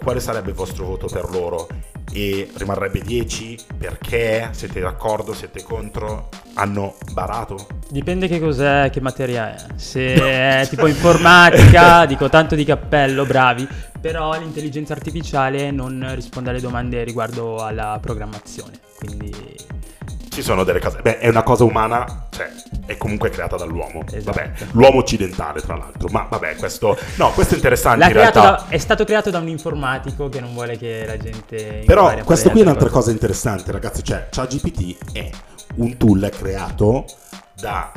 Quale 0.02 0.20
sarebbe 0.20 0.50
il 0.50 0.56
vostro 0.56 0.84
voto 0.84 1.06
per 1.06 1.30
loro 1.30 1.68
e 2.12 2.50
rimarrebbe 2.54 3.00
10? 3.00 3.58
Perché? 3.78 4.48
Siete 4.52 4.80
d'accordo? 4.80 5.32
Siete 5.32 5.62
contro? 5.62 6.28
Hanno 6.54 6.94
barato? 7.12 7.66
Dipende 7.88 8.28
che 8.28 8.38
cos'è, 8.40 8.90
che 8.90 9.00
materia 9.00 9.54
è. 9.54 9.64
Se 9.76 10.14
è 10.14 10.66
tipo 10.68 10.86
informatica, 10.86 12.04
dico 12.06 12.28
tanto 12.28 12.54
di 12.54 12.64
cappello, 12.64 13.24
bravi. 13.24 13.66
Però 14.00 14.38
l'intelligenza 14.38 14.92
artificiale 14.92 15.70
non 15.70 16.10
risponde 16.14 16.50
alle 16.50 16.60
domande 16.60 17.04
riguardo 17.04 17.62
alla 17.62 17.98
programmazione. 18.00 18.72
Quindi 18.98 19.32
Ci 20.28 20.42
sono 20.42 20.64
delle 20.64 20.80
cose. 20.80 21.00
Beh, 21.02 21.18
è 21.18 21.28
una 21.28 21.42
cosa 21.42 21.64
umana, 21.64 22.26
cioè, 22.34 22.50
è 22.86 22.96
comunque 22.96 23.28
creata 23.28 23.56
dall'uomo. 23.56 24.02
Esatto. 24.10 24.38
Vabbè, 24.38 24.52
l'uomo 24.72 24.98
occidentale, 24.98 25.60
tra 25.60 25.76
l'altro. 25.76 26.08
Ma 26.10 26.26
vabbè, 26.30 26.56
questo. 26.56 26.96
No, 27.16 27.30
questo 27.32 27.52
è 27.52 27.56
interessante 27.56 27.98
l'ha 27.98 28.06
in 28.06 28.12
realtà. 28.14 28.40
da- 28.40 28.66
è 28.68 28.78
stato 28.78 29.04
creato 29.04 29.28
da 29.30 29.38
un 29.38 29.48
informatico 29.48 30.30
che 30.30 30.40
non 30.40 30.54
vuole 30.54 30.78
che 30.78 31.04
la 31.06 31.18
gente. 31.18 31.82
Però 31.84 32.14
questo 32.24 32.48
qui 32.50 32.60
è 32.60 32.62
un'altra 32.62 32.86
cose. 32.86 32.98
cosa 33.00 33.10
interessante, 33.10 33.70
ragazzi. 33.70 34.02
Cioè, 34.02 34.28
ChatGPT 34.30 35.12
è 35.12 35.30
un 35.76 35.96
tool 35.98 36.30
creato 36.34 37.04
da 37.60 37.92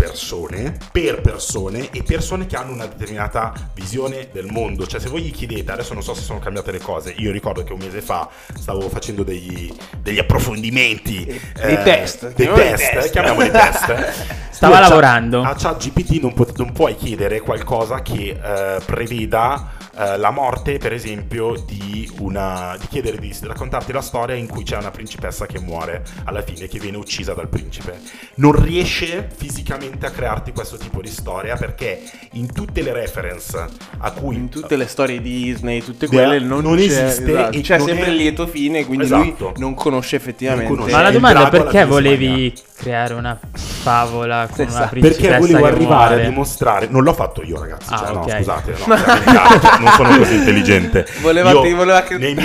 persone, 0.00 0.78
per 0.90 1.20
persone 1.20 1.90
e 1.90 2.02
persone 2.02 2.46
che 2.46 2.56
hanno 2.56 2.72
una 2.72 2.86
determinata 2.86 3.52
visione 3.74 4.28
del 4.32 4.46
mondo. 4.46 4.86
Cioè, 4.86 4.98
se 4.98 5.10
voi 5.10 5.20
gli 5.20 5.30
chiedete, 5.30 5.70
adesso 5.72 5.92
non 5.92 6.02
so 6.02 6.14
se 6.14 6.22
sono 6.22 6.38
cambiate 6.38 6.72
le 6.72 6.78
cose, 6.78 7.14
io 7.18 7.30
ricordo 7.30 7.62
che 7.62 7.74
un 7.74 7.80
mese 7.80 8.00
fa 8.00 8.26
stavo 8.54 8.88
facendo 8.88 9.22
degli, 9.22 9.70
degli 9.98 10.18
approfondimenti, 10.18 11.24
Dei 11.54 11.82
test, 11.82 12.32
dei 12.34 12.48
test, 12.50 12.92
test. 12.92 13.10
chiamiamoli 13.10 13.50
test. 13.50 14.38
Stava 14.50 14.80
lavorando. 14.80 15.42
A 15.42 15.54
ChatGPT 15.54 16.20
non, 16.20 16.32
pot- 16.32 16.56
non 16.56 16.72
puoi 16.72 16.94
chiedere 16.96 17.40
qualcosa 17.40 18.00
che 18.02 18.38
eh, 18.42 18.80
preveda 18.84 19.72
eh, 19.96 20.16
la 20.18 20.30
morte, 20.30 20.78
per 20.78 20.92
esempio, 20.92 21.54
di 21.66 22.10
una. 22.18 22.76
di 22.78 22.86
chiedere 22.88 23.18
di 23.18 23.34
raccontarti 23.42 23.92
la 23.92 24.00
storia 24.00 24.34
in 24.34 24.46
cui 24.48 24.62
c'è 24.64 24.76
una 24.76 24.90
principessa 24.90 25.46
che 25.46 25.58
muore 25.60 26.02
alla 26.24 26.42
fine, 26.42 26.68
che 26.68 26.78
viene 26.78 26.96
uccisa 26.96 27.34
dal 27.34 27.48
principe. 27.48 27.98
Non 28.36 28.52
riesce 28.52 29.28
fisicamente 29.34 30.06
a 30.06 30.10
crearti 30.10 30.52
questo 30.52 30.76
tipo 30.76 31.00
di 31.00 31.08
storia 31.08 31.56
perché 31.56 32.02
in 32.32 32.52
tutte 32.52 32.82
le 32.82 32.92
reference 32.92 33.66
a 33.98 34.10
cui. 34.12 34.36
In 34.36 34.48
tutte 34.48 34.76
le 34.76 34.86
storie 34.86 35.20
Disney, 35.20 35.82
tutte 35.82 36.06
quelle 36.06 36.38
non, 36.38 36.62
non 36.62 36.76
c'è, 36.76 36.82
esiste 36.84 37.30
esatto, 37.30 37.56
e 37.56 37.60
c'è 37.60 37.78
non 37.78 37.86
sempre 37.86 38.06
è- 38.06 38.10
il 38.10 38.16
lieto 38.16 38.46
fine, 38.46 38.84
quindi 38.86 39.04
Esatto. 39.04 39.44
lui 39.50 39.52
non 39.60 39.74
conosce 39.74 40.16
effettivamente. 40.16 40.64
Non 40.68 40.76
conosce. 40.76 40.96
Ma 40.96 41.02
la 41.02 41.10
domanda 41.10 41.46
è 41.46 41.50
perché 41.50 41.84
volevi 41.84 42.52
creare 42.80 43.14
una 43.14 43.38
favola 43.52 44.46
con 44.46 44.54
Sì, 44.56 44.62
una 44.62 44.70
sa- 44.70 44.86
principessa 44.86 45.28
Perché 45.28 45.38
volevo 45.38 45.66
arrivare 45.66 46.14
muore? 46.14 46.26
a 46.26 46.28
dimostrare, 46.30 46.86
non 46.88 47.02
l'ho 47.02 47.12
fatto 47.12 47.42
io, 47.42 47.60
ragazzi. 47.60 47.92
Ah, 47.92 47.98
cioè, 47.98 48.12
no, 48.12 48.20
ok. 48.20 48.36
scusate, 48.36 48.74
no, 48.86 48.94
verità, 48.96 49.60
cioè, 49.60 49.78
non 49.80 49.92
sono 49.92 50.16
così 50.16 50.34
intelligente. 50.34 51.06
Voleva, 51.20 51.50
Io, 51.50 51.76
voleva 51.76 52.02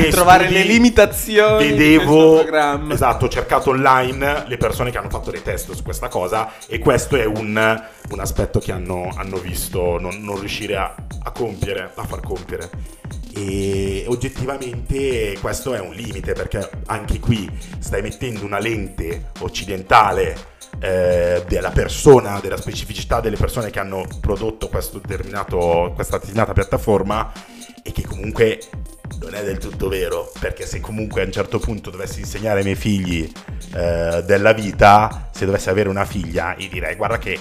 trovare 0.10 0.50
le 0.50 0.64
limitazioni 0.64 1.70
Vedevo, 1.70 2.46
esatto, 2.92 3.26
ho 3.26 3.30
cercato 3.30 3.70
online 3.70 4.44
le 4.48 4.58
persone 4.58 4.92
che 4.92 4.98
hanno 4.98 5.10
fatto 5.10 5.32
dei 5.32 5.42
test 5.42 5.72
su 5.72 5.84
questa 5.84 6.08
cosa 6.10 6.52
e 6.68 6.80
questo 6.80 7.16
è 7.16 7.26
un, 7.26 7.84
un 8.10 8.20
aspetto 8.20 8.60
che 8.60 8.72
hanno, 8.72 9.14
hanno 9.16 9.38
visto 9.38 9.98
non, 10.00 10.18
non 10.22 10.38
riuscire 10.40 10.76
a, 10.76 10.94
a 11.24 11.32
compiere, 11.32 11.92
a 11.96 12.04
far 12.04 12.20
compiere. 12.22 12.70
E 13.38 14.06
oggettivamente 14.08 15.38
questo 15.42 15.74
è 15.74 15.80
un 15.80 15.94
limite 15.94 16.32
perché 16.32 16.70
anche 16.86 17.20
qui 17.20 17.50
stai 17.80 18.02
mettendo 18.02 18.46
una 18.46 18.60
lente 18.60 19.32
occidentale 19.40 20.54
eh, 20.80 21.44
della 21.46 21.72
persona, 21.72 22.40
della 22.40 22.56
specificità 22.56 23.20
delle 23.20 23.36
persone 23.36 23.72
che 23.72 23.80
hanno 23.80 24.06
prodotto 24.22 24.70
questo 24.70 25.00
determinato, 25.00 25.92
questa 25.96 26.18
determinata 26.18 26.54
piattaforma 26.54 27.30
e 27.84 27.92
che 27.92 28.04
comunque 28.04 28.60
non 29.20 29.36
è 29.36 29.44
del 29.44 29.58
tutto 29.58 29.90
vero, 29.90 30.32
perché 30.40 30.66
se 30.66 30.80
comunque 30.80 31.22
a 31.22 31.26
un 31.26 31.32
certo 31.34 31.60
punto 31.60 31.90
dovessi 31.90 32.22
insegnare 32.22 32.60
ai 32.60 32.64
miei 32.64 32.76
figli 32.78 33.30
eh, 33.76 34.24
della 34.26 34.54
vita, 34.54 35.30
se 35.34 35.46
dovessi 35.46 35.70
avere 35.70 35.90
una 35.90 36.06
figlia, 36.06 36.56
gli 36.58 36.70
direi 36.70 36.96
guarda 36.96 37.18
che 37.18 37.38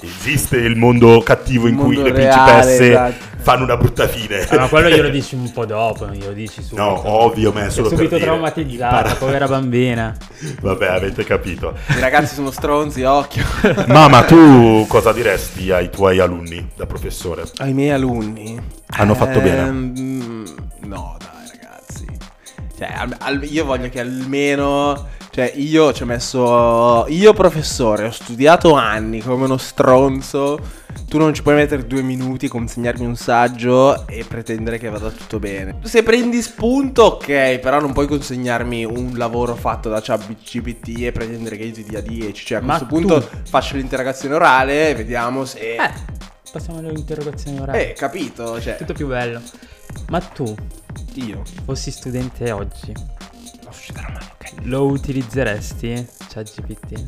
esiste 0.00 0.56
il 0.56 0.76
mondo 0.76 1.20
cattivo 1.20 1.68
in 1.68 1.74
Il 1.74 1.80
cui 1.80 1.94
mondo 1.96 2.10
le 2.10 2.16
reale, 2.16 2.62
principesse 2.62 2.88
esatto. 2.88 3.29
Fanno 3.40 3.64
una 3.64 3.76
brutta 3.76 4.06
fine. 4.06 4.40
Ah, 4.48 4.58
ma 4.60 4.68
quello 4.68 4.88
glielo 4.88 5.08
dici 5.08 5.34
un 5.34 5.50
po' 5.52 5.64
dopo, 5.66 6.06
non 6.06 6.14
glielo 6.14 6.32
dici 6.32 6.62
subito. 6.62 6.82
No, 6.82 7.08
ovvio, 7.22 7.52
ma 7.52 7.66
è 7.66 7.70
solo 7.70 7.88
per 7.88 7.98
subito 7.98 8.14
dire, 8.16 8.26
traumatizzata, 8.28 8.96
impara- 8.96 9.14
povera 9.14 9.46
bambina. 9.48 10.16
Vabbè, 10.60 10.86
avete 10.86 11.24
capito. 11.24 11.74
I 11.88 12.00
ragazzi 12.00 12.34
sono 12.34 12.50
stronzi, 12.50 13.02
occhio. 13.02 13.44
Mamma, 13.88 14.24
tu 14.24 14.86
cosa 14.88 15.12
diresti 15.12 15.70
ai 15.70 15.90
tuoi 15.90 16.18
alunni 16.18 16.70
da 16.76 16.86
professore? 16.86 17.44
Ai 17.58 17.72
miei 17.72 17.90
alunni. 17.90 18.58
Hanno 18.88 19.14
fatto 19.14 19.40
bene? 19.40 19.60
Ehm, 19.66 20.54
No, 20.84 21.16
dai, 21.18 21.48
ragazzi. 21.52 22.06
Cioè, 22.76 23.44
io 23.46 23.64
voglio 23.64 23.88
che 23.88 24.00
almeno. 24.00 25.18
Cioè, 25.32 25.52
io 25.56 25.92
ci 25.92 26.02
ho 26.02 26.06
messo. 26.06 27.06
Io, 27.08 27.32
professore, 27.32 28.06
ho 28.06 28.10
studiato 28.10 28.72
anni 28.74 29.20
come 29.20 29.44
uno 29.44 29.56
stronzo. 29.58 30.58
Tu 31.08 31.18
non 31.18 31.32
ci 31.34 31.42
puoi 31.42 31.54
mettere 31.54 31.86
due 31.86 32.02
minuti, 32.02 32.48
consegnarmi 32.48 33.04
un 33.06 33.14
saggio 33.16 34.06
e 34.08 34.24
pretendere 34.24 34.78
che 34.78 34.88
vada 34.88 35.08
tutto 35.10 35.38
bene. 35.38 35.78
Se 35.82 36.02
prendi 36.02 36.42
spunto, 36.42 37.02
ok, 37.04 37.58
però 37.58 37.80
non 37.80 37.92
puoi 37.92 38.06
consegnarmi 38.08 38.84
un 38.84 39.12
lavoro 39.16 39.54
fatto 39.54 39.88
da 39.88 40.00
ChatGPT 40.00 41.00
e 41.02 41.12
pretendere 41.12 41.56
che 41.56 41.64
io 41.64 41.72
ti 41.72 41.84
dia 41.84 42.00
10. 42.00 42.44
Cioè, 42.46 42.58
a 42.58 42.60
Ma 42.60 42.76
questo 42.78 42.86
punto 42.94 43.20
tu- 43.20 43.36
faccio 43.48 43.76
l'interrogazione 43.76 44.34
orale 44.34 44.90
e 44.90 44.94
vediamo 44.94 45.44
se. 45.44 45.74
Eh, 45.76 45.90
passiamo 46.52 46.80
alle 46.80 46.90
interrogazioni 46.92 47.58
orali. 47.60 47.78
Eh, 47.78 47.92
capito? 47.92 48.60
Cioè, 48.60 48.76
Tutto 48.76 48.92
più 48.94 49.06
bello. 49.06 49.40
Ma 50.08 50.20
tu, 50.20 50.52
io. 51.14 51.42
fossi 51.64 51.90
studente 51.92 52.50
oggi, 52.52 52.92
Non 52.92 53.72
succederà 53.72 54.08
mai? 54.12 54.29
Lo 54.62 54.84
utilizzeresti? 54.86 56.06
ChatGPT. 56.32 57.04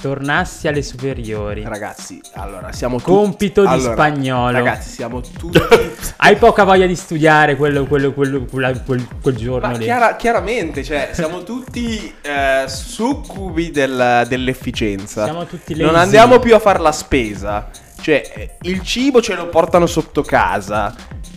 Tornassi 0.00 0.68
alle 0.68 0.82
superiori. 0.82 1.64
Ragazzi, 1.64 2.20
allora 2.34 2.70
siamo 2.70 2.98
tutti. 2.98 3.10
Compito 3.10 3.62
di 3.62 3.66
allora, 3.66 3.92
spagnolo. 3.92 4.52
Ragazzi, 4.52 4.90
siamo 4.90 5.20
tutti. 5.20 5.58
Hai 6.18 6.36
poca 6.36 6.62
voglia 6.62 6.86
di 6.86 6.94
studiare 6.94 7.56
quello, 7.56 7.84
quello, 7.84 8.12
quello, 8.12 8.44
quella- 8.44 8.78
quel, 8.80 9.04
quel 9.20 9.34
giorno 9.36 9.66
Ma 9.66 9.76
lì. 9.76 9.82
chiara- 9.84 10.14
chiaramente, 10.14 10.84
cioè, 10.84 11.10
siamo 11.12 11.42
tutti 11.42 12.14
eh, 12.22 12.64
succubi 12.68 13.72
del- 13.72 14.24
dell'efficienza. 14.28 15.24
Siamo 15.24 15.46
tutti 15.46 15.74
Non 15.74 15.86
lazy. 15.92 16.04
andiamo 16.04 16.38
più 16.38 16.54
a 16.54 16.60
fare 16.60 16.78
la 16.78 16.92
spesa. 16.92 17.68
Cioè, 18.00 18.56
il 18.62 18.80
cibo 18.82 19.20
ce 19.20 19.34
lo 19.34 19.48
portano 19.48 19.86
sotto 19.86 20.22
casa. 20.22 20.94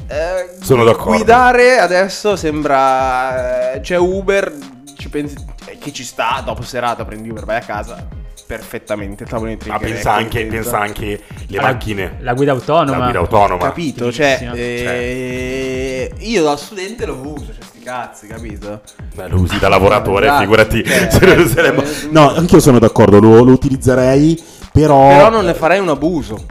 Eh, 0.07 0.57
Sono 0.61 0.83
d'accordo. 0.83 1.15
Guidare 1.15 1.79
adesso 1.79 2.35
sembra. 2.35 3.73
eh, 3.73 3.79
C'è 3.81 3.97
Uber. 3.97 4.53
Ci 5.01 5.09
pensi. 5.09 5.35
eh, 5.65 5.77
Che 5.79 5.91
ci 5.91 6.03
sta. 6.03 6.43
Dopo 6.45 6.61
serata 6.61 7.03
prendi 7.05 7.27
Uber, 7.29 7.43
vai 7.43 7.57
a 7.57 7.61
casa. 7.61 8.07
Perfettamente. 8.45 9.25
Tavolino 9.25 9.57
di 9.63 9.69
Ma 9.69 9.79
pensa 9.79 10.13
anche, 10.13 10.45
pensa 10.45 10.77
anche 10.79 11.21
le 11.47 11.55
La- 11.57 11.61
macchine. 11.63 12.17
La 12.19 12.33
guida 12.33 12.51
autonoma. 12.51 12.97
La 12.97 13.03
guida 13.05 13.19
autonoma. 13.19 13.63
Capito? 13.63 14.11
Cioè, 14.11 14.51
eh, 14.53 16.11
io 16.19 16.43
da 16.43 16.55
studente 16.57 17.05
lo 17.05 17.15
uso, 17.15 17.45
cioè 17.47 17.63
sti 17.63 17.79
cazzi, 17.79 18.27
capito? 18.27 18.81
Beh, 19.15 19.27
lo 19.29 19.39
usi 19.39 19.57
da 19.57 19.69
lavoratore, 19.69 20.25
Esatto. 20.25 20.41
figurati. 20.41 20.83
Cioè, 20.83 21.07
se 21.11 21.25
eh, 21.33 21.39
useremmo. 21.41 21.81
eh, 21.81 21.87
No, 22.11 22.33
anch'io 22.35 22.59
sono 22.59 22.77
d'accordo, 22.77 23.19
lo, 23.19 23.43
lo 23.43 23.51
utilizzerei, 23.51 24.39
però... 24.71 25.07
Però 25.07 25.29
non 25.29 25.45
ne 25.45 25.53
farei 25.55 25.79
un 25.79 25.89
abuso. 25.89 26.45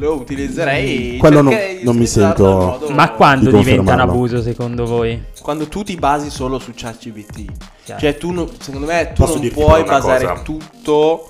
Lo 0.00 0.14
utilizzerei. 0.14 1.16
Quello 1.18 1.42
non- 1.42 1.56
non 1.82 1.96
mi 1.96 2.06
sento- 2.06 2.86
Ma 2.90 3.10
quando 3.12 3.50
Di 3.50 3.58
diventa 3.58 3.92
un 3.94 4.00
abuso 4.00 4.40
secondo 4.42 4.86
voi? 4.86 5.22
Quando 5.42 5.68
tu 5.68 5.82
ti 5.82 5.94
basi 5.96 6.30
solo 6.30 6.58
su 6.58 6.72
ChatGPT. 6.74 7.44
Chiaro. 7.84 8.00
Cioè, 8.00 8.16
tu 8.16 8.30
non- 8.30 8.48
secondo 8.58 8.86
me 8.86 9.12
tu 9.14 9.22
Posso 9.24 9.38
non 9.38 9.48
puoi 9.50 9.84
basare 9.84 10.26
cosa? 10.26 10.40
tutto 10.42 11.26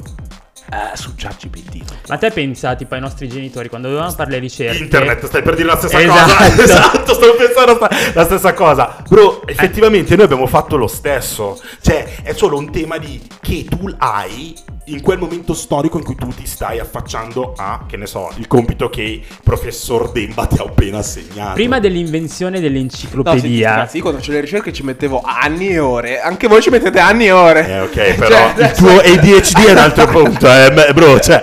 eh, 0.72 0.96
su 0.96 1.14
ChatGPT. 1.16 1.82
Ma 2.08 2.16
te 2.16 2.30
pensa 2.30 2.76
tipo 2.76 2.94
ai 2.94 3.00
nostri 3.00 3.28
genitori 3.28 3.68
quando 3.68 3.88
dovevano 3.88 4.12
fare 4.12 4.30
le 4.30 4.38
ricerche 4.38 4.80
Internet, 4.84 5.26
stai 5.26 5.42
per 5.42 5.56
dire 5.56 5.66
la 5.66 5.76
stessa 5.76 6.00
Esatto. 6.00 6.32
cosa. 6.32 6.54
esatto, 6.62 7.14
stavo 7.14 7.34
pensando 7.34 7.74
sta- 7.74 7.90
la 8.14 8.24
stessa 8.24 8.54
cosa. 8.54 8.96
Bro, 9.08 9.46
effettivamente 9.48 10.14
noi 10.14 10.26
abbiamo 10.26 10.46
fatto 10.46 10.76
lo 10.76 10.86
stesso. 10.86 11.60
Cioè, 11.80 12.22
è 12.22 12.32
solo 12.34 12.56
un 12.56 12.70
tema 12.70 12.98
di 12.98 13.20
che 13.40 13.64
tu 13.68 13.92
hai 13.98 14.54
in 14.92 15.00
quel 15.02 15.18
momento 15.18 15.54
storico 15.54 15.98
in 15.98 16.04
cui 16.04 16.14
tu 16.14 16.28
ti 16.28 16.46
stai 16.46 16.78
affacciando 16.78 17.54
a, 17.56 17.84
che 17.88 17.96
ne 17.96 18.06
so, 18.06 18.30
il 18.36 18.46
compito 18.46 18.88
che 18.90 19.02
il 19.02 19.22
professor 19.42 20.10
Demba 20.12 20.46
ti 20.46 20.58
ha 20.58 20.64
appena 20.64 20.98
assegnato. 20.98 21.54
Prima 21.54 21.78
dell'invenzione 21.80 22.58
No, 22.58 22.62
senti, 22.62 22.72
dell'enciclopedia 22.72 23.70
ragazzi, 23.70 23.96
io 23.96 24.02
quando 24.02 24.20
faccio 24.20 24.32
le 24.32 24.40
ricerche 24.40 24.72
ci 24.72 24.82
mettevo 24.82 25.22
anni 25.24 25.68
e 25.68 25.78
ore. 25.78 26.20
Anche 26.20 26.46
voi 26.48 26.60
ci 26.62 26.70
mettete 26.70 26.98
anni 26.98 27.26
e 27.26 27.30
ore. 27.32 27.68
Eh, 27.68 27.80
ok, 27.80 28.14
però 28.14 28.28
Cioè, 28.28 28.44
il 28.44 28.50
adesso- 28.62 28.84
tuo 28.84 28.98
ADHD 28.98 29.66
è 29.66 29.70
un 29.72 29.78
altro 29.78 30.06
punto, 30.06 30.46
eh, 30.50 30.92
bro, 30.92 31.20
cioè... 31.20 31.42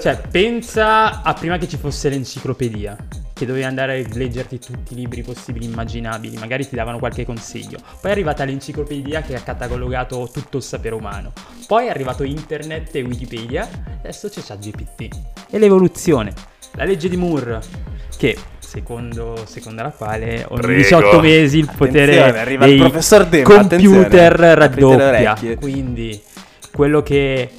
Cioè, 0.00 0.20
pensa 0.30 1.22
a 1.22 1.32
prima 1.32 1.56
che 1.58 1.68
ci 1.68 1.76
fosse 1.78 2.08
l'enciclopedia, 2.08 2.96
che 3.36 3.44
dovevi 3.44 3.66
andare 3.66 4.02
a 4.02 4.08
leggerti 4.14 4.58
tutti 4.58 4.94
i 4.94 4.96
libri 4.96 5.20
possibili 5.20 5.66
e 5.66 5.68
immaginabili, 5.68 6.38
magari 6.38 6.66
ti 6.66 6.74
davano 6.74 6.98
qualche 6.98 7.26
consiglio. 7.26 7.76
Poi 8.00 8.10
è 8.10 8.14
arrivata 8.14 8.44
l'enciclopedia 8.44 9.20
che 9.20 9.34
ha 9.34 9.40
catalogato 9.40 10.26
tutto 10.32 10.56
il 10.56 10.62
sapere 10.62 10.94
umano. 10.94 11.34
Poi 11.66 11.84
è 11.84 11.90
arrivato 11.90 12.22
internet 12.22 12.94
e 12.94 13.02
Wikipedia, 13.02 13.68
adesso 13.98 14.30
c'è 14.30 14.40
ChatGPT. 14.40 15.20
E 15.50 15.58
l'evoluzione. 15.58 16.32
La 16.76 16.84
legge 16.84 17.10
di 17.10 17.18
Moore, 17.18 17.60
che 18.16 18.38
secondo, 18.58 19.44
secondo 19.44 19.82
la 19.82 19.90
quale 19.90 20.46
ogni 20.48 20.60
Prego. 20.62 20.80
18 20.80 21.20
mesi 21.20 21.58
il 21.58 21.70
potere 21.76 22.22
Attenzione, 22.22 22.52
il 22.52 23.28
dei 23.28 23.42
Demba, 23.42 23.58
computer 23.58 24.40
attenzione, 24.40 24.54
raddoppia. 24.54 25.56
Quindi 25.58 26.22
quello 26.72 27.02
che 27.02 27.50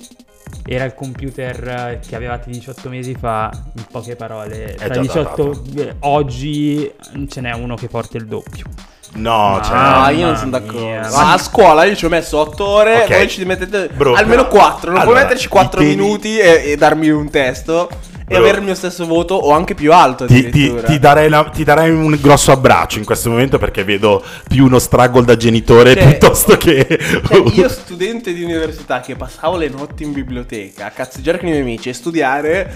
era 0.67 0.83
il 0.83 0.93
computer 0.93 1.99
che 2.05 2.15
avevate 2.15 2.49
18 2.51 2.89
mesi 2.89 3.15
fa, 3.15 3.49
in 3.75 3.85
poche 3.89 4.15
parole, 4.15 4.75
tra 4.77 4.89
già 4.89 4.99
18 5.01 5.63
eh, 5.77 5.95
oggi 6.01 6.91
ce 7.29 7.41
n'è 7.41 7.53
uno 7.53 7.75
che 7.75 7.87
porta 7.87 8.17
il 8.17 8.25
doppio. 8.27 8.65
No, 9.13 9.59
cioè, 9.63 9.75
Ah, 9.77 10.09
io 10.11 10.25
non 10.27 10.35
sono 10.35 10.51
d'accordo. 10.51 10.79
mia. 10.79 11.09
Ma 11.09 11.31
a 11.33 11.37
scuola 11.37 11.85
io 11.85 11.95
ci 11.95 12.05
ho 12.05 12.09
messo 12.09 12.37
8 12.39 12.65
ore, 12.67 13.01
Ok. 13.03 13.07
voi 13.07 13.29
ci 13.29 13.45
mettete 13.45 13.87
Bro, 13.87 14.13
almeno 14.15 14.41
no. 14.43 14.47
4. 14.49 14.91
Non 14.91 14.99
Allora, 14.99 15.03
puoi 15.03 15.23
metterci 15.23 15.47
4 15.47 15.81
i 15.81 15.85
temi- 15.85 15.95
minuti 15.95 16.37
e, 16.37 16.71
e 16.71 16.75
darmi 16.75 17.09
un 17.09 17.29
testo 17.29 17.89
e 18.29 18.33
Bro. 18.33 18.37
avere 18.43 18.57
il 18.57 18.63
mio 18.65 18.75
stesso 18.75 19.05
voto 19.05 19.35
o 19.35 19.51
anche 19.51 19.73
più 19.73 19.93
alto 19.93 20.25
Ti, 20.25 20.49
ti- 20.49 20.75
ti 20.85 20.99
darei 20.99 21.29
la- 21.29 21.45
ti 21.49 21.63
darei 21.63 21.89
un 21.91 22.17
grosso 22.19 22.51
abbraccio 22.51 22.99
in 22.99 23.05
questo 23.05 23.29
momento 23.29 23.57
perché 23.57 23.85
vedo 23.85 24.21
più 24.49 24.65
uno 24.65 24.79
struggle 24.79 25.23
da 25.23 25.37
genitore 25.37 25.93
Cioè, 25.93 26.07
piuttosto 26.07 26.57
che... 26.57 26.85
Cioè, 27.25 27.43
io 27.53 27.69
studente 27.69 28.33
di 28.33 28.43
università 28.43 28.99
che 28.99 29.15
passavo 29.15 29.55
le 29.55 29.69
notti 29.69 30.03
in 30.03 30.11
biblioteca 30.11 30.87
a 30.87 30.89
cazzeggiare 30.89 31.37
con 31.37 31.47
i 31.47 31.51
miei 31.51 31.61
amici 31.63 31.87
e 31.87 31.93
studiare, 31.93 32.73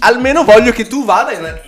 almeno 0.00 0.42
voglio 0.42 0.72
che 0.72 0.88
tu 0.88 1.04
vada 1.04 1.32
in... 1.32 1.60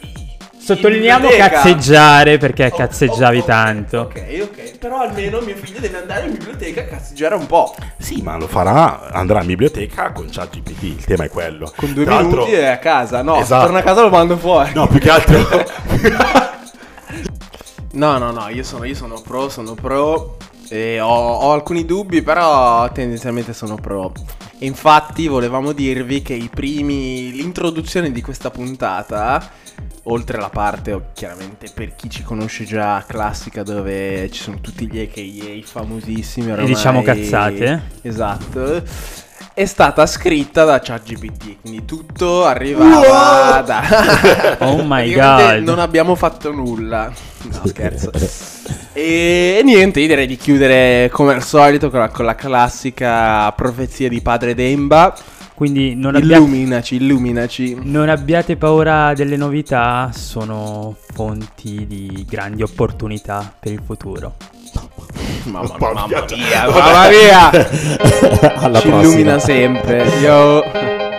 Sottolineiamo 0.62 1.28
cazzeggiare 1.30 2.38
perché 2.38 2.68
Oh, 2.72 2.76
cazzeggiavi 2.76 3.38
oh, 3.38 3.42
oh, 3.42 3.44
tanto. 3.46 3.98
Ok, 4.00 4.38
ok. 4.42 4.78
Però 4.78 5.00
almeno 5.00 5.40
mio 5.40 5.56
figlio 5.56 5.80
deve 5.80 5.98
andare 5.98 6.26
in 6.26 6.32
biblioteca 6.32 6.82
a 6.82 6.84
cazzeggiare 6.84 7.34
un 7.34 7.46
po'. 7.46 7.74
Sì, 7.98 8.20
ma 8.22 8.36
lo 8.36 8.46
farà, 8.46 9.10
andrà 9.10 9.40
in 9.40 9.46
biblioteca 9.46 10.12
con 10.12 10.28
ChatGPT, 10.30 10.82
il 10.82 11.04
tema 11.04 11.24
è 11.24 11.28
quello. 11.30 11.72
Con 11.74 11.92
due 11.92 12.04
Tra 12.04 12.14
l'altro- 12.16 12.44
minuti 12.44 12.52
è 12.60 12.66
a 12.66 12.78
casa. 12.78 13.22
No, 13.22 13.36
Esatto. 13.40 13.64
torna 13.64 13.78
a 13.80 13.82
casa 13.82 14.02
lo 14.02 14.10
mando 14.10 14.36
fuori. 14.36 14.72
No, 14.74 14.86
più 14.86 14.98
che 15.00 15.10
altro... 15.10 15.38
No, 17.92 18.18
no, 18.18 18.30
no, 18.30 18.48
io 18.48 18.62
sono, 18.62 18.84
io 18.84 18.94
sono 18.94 19.20
pro, 19.20 19.48
sono 19.48 19.74
pro. 19.74 20.36
E 20.68 21.00
ho, 21.00 21.08
ho 21.08 21.52
alcuni 21.52 21.84
dubbi, 21.84 22.22
però 22.22 22.88
tendenzialmente 22.92 23.52
sono 23.52 23.74
pro. 23.74 24.12
Infatti 24.58 25.26
volevamo 25.26 25.72
dirvi 25.72 26.22
che 26.22 26.34
i 26.34 26.48
primi. 26.52 27.32
L'introduzione 27.32 28.12
di 28.12 28.22
questa 28.22 28.50
puntata, 28.50 29.50
oltre 30.04 30.38
alla 30.38 30.48
parte, 30.48 30.92
oh, 30.92 31.02
chiaramente 31.12 31.70
per 31.74 31.94
chi 31.94 32.08
ci 32.08 32.22
conosce 32.22 32.64
già, 32.64 33.04
classica, 33.06 33.62
dove 33.62 34.30
ci 34.30 34.42
sono 34.42 34.60
tutti 34.60 34.90
gli 34.90 35.00
AKA 35.00 35.66
famosissimi. 35.66 36.50
Oramai, 36.50 36.66
diciamo 36.72 37.02
cazzate. 37.02 37.82
Esatto. 38.02 38.82
È 39.52 39.64
stata 39.66 40.06
scritta 40.06 40.64
da 40.64 40.80
ChatGPT, 40.80 41.60
quindi 41.60 41.84
tutto 41.84 42.46
arrivava 42.46 43.60
da. 43.60 44.56
Oh 44.60 44.82
my 44.84 45.12
God. 45.12 45.58
Non 45.58 45.78
abbiamo 45.78 46.14
fatto 46.14 46.52
nulla. 46.52 47.12
No, 47.42 47.66
scherzo. 47.66 48.10
E 48.92 49.60
niente, 49.64 50.00
io 50.00 50.06
direi 50.06 50.26
di 50.26 50.36
chiudere 50.36 51.08
come 51.10 51.34
al 51.34 51.42
solito 51.42 51.90
con 51.90 52.00
la, 52.00 52.08
con 52.08 52.24
la 52.24 52.34
classica 52.34 53.50
profezia 53.52 54.08
di 54.08 54.20
padre 54.20 54.54
Demba. 54.54 55.14
Quindi 55.60 55.94
non, 55.94 56.14
abbia- 56.16 56.38
Illuminaci, 56.38 56.94
illuminaci. 56.94 57.76
non 57.82 58.08
abbiate 58.08 58.56
paura 58.56 59.12
delle 59.12 59.36
novità, 59.36 60.08
sono 60.10 60.96
fonti 61.12 61.86
di 61.86 62.24
grandi 62.26 62.62
opportunità 62.62 63.52
per 63.60 63.72
il 63.72 63.82
futuro. 63.84 64.36
Mamma, 65.44 65.74
mamma 65.78 66.06
mia, 66.06 66.66
mamma 66.66 67.08
mia. 67.10 67.50
Alla 68.56 68.80
Ci 68.80 68.88
prossima. 68.88 69.00
illumina 69.02 69.38
sempre. 69.38 70.02
Yo. 70.22 71.09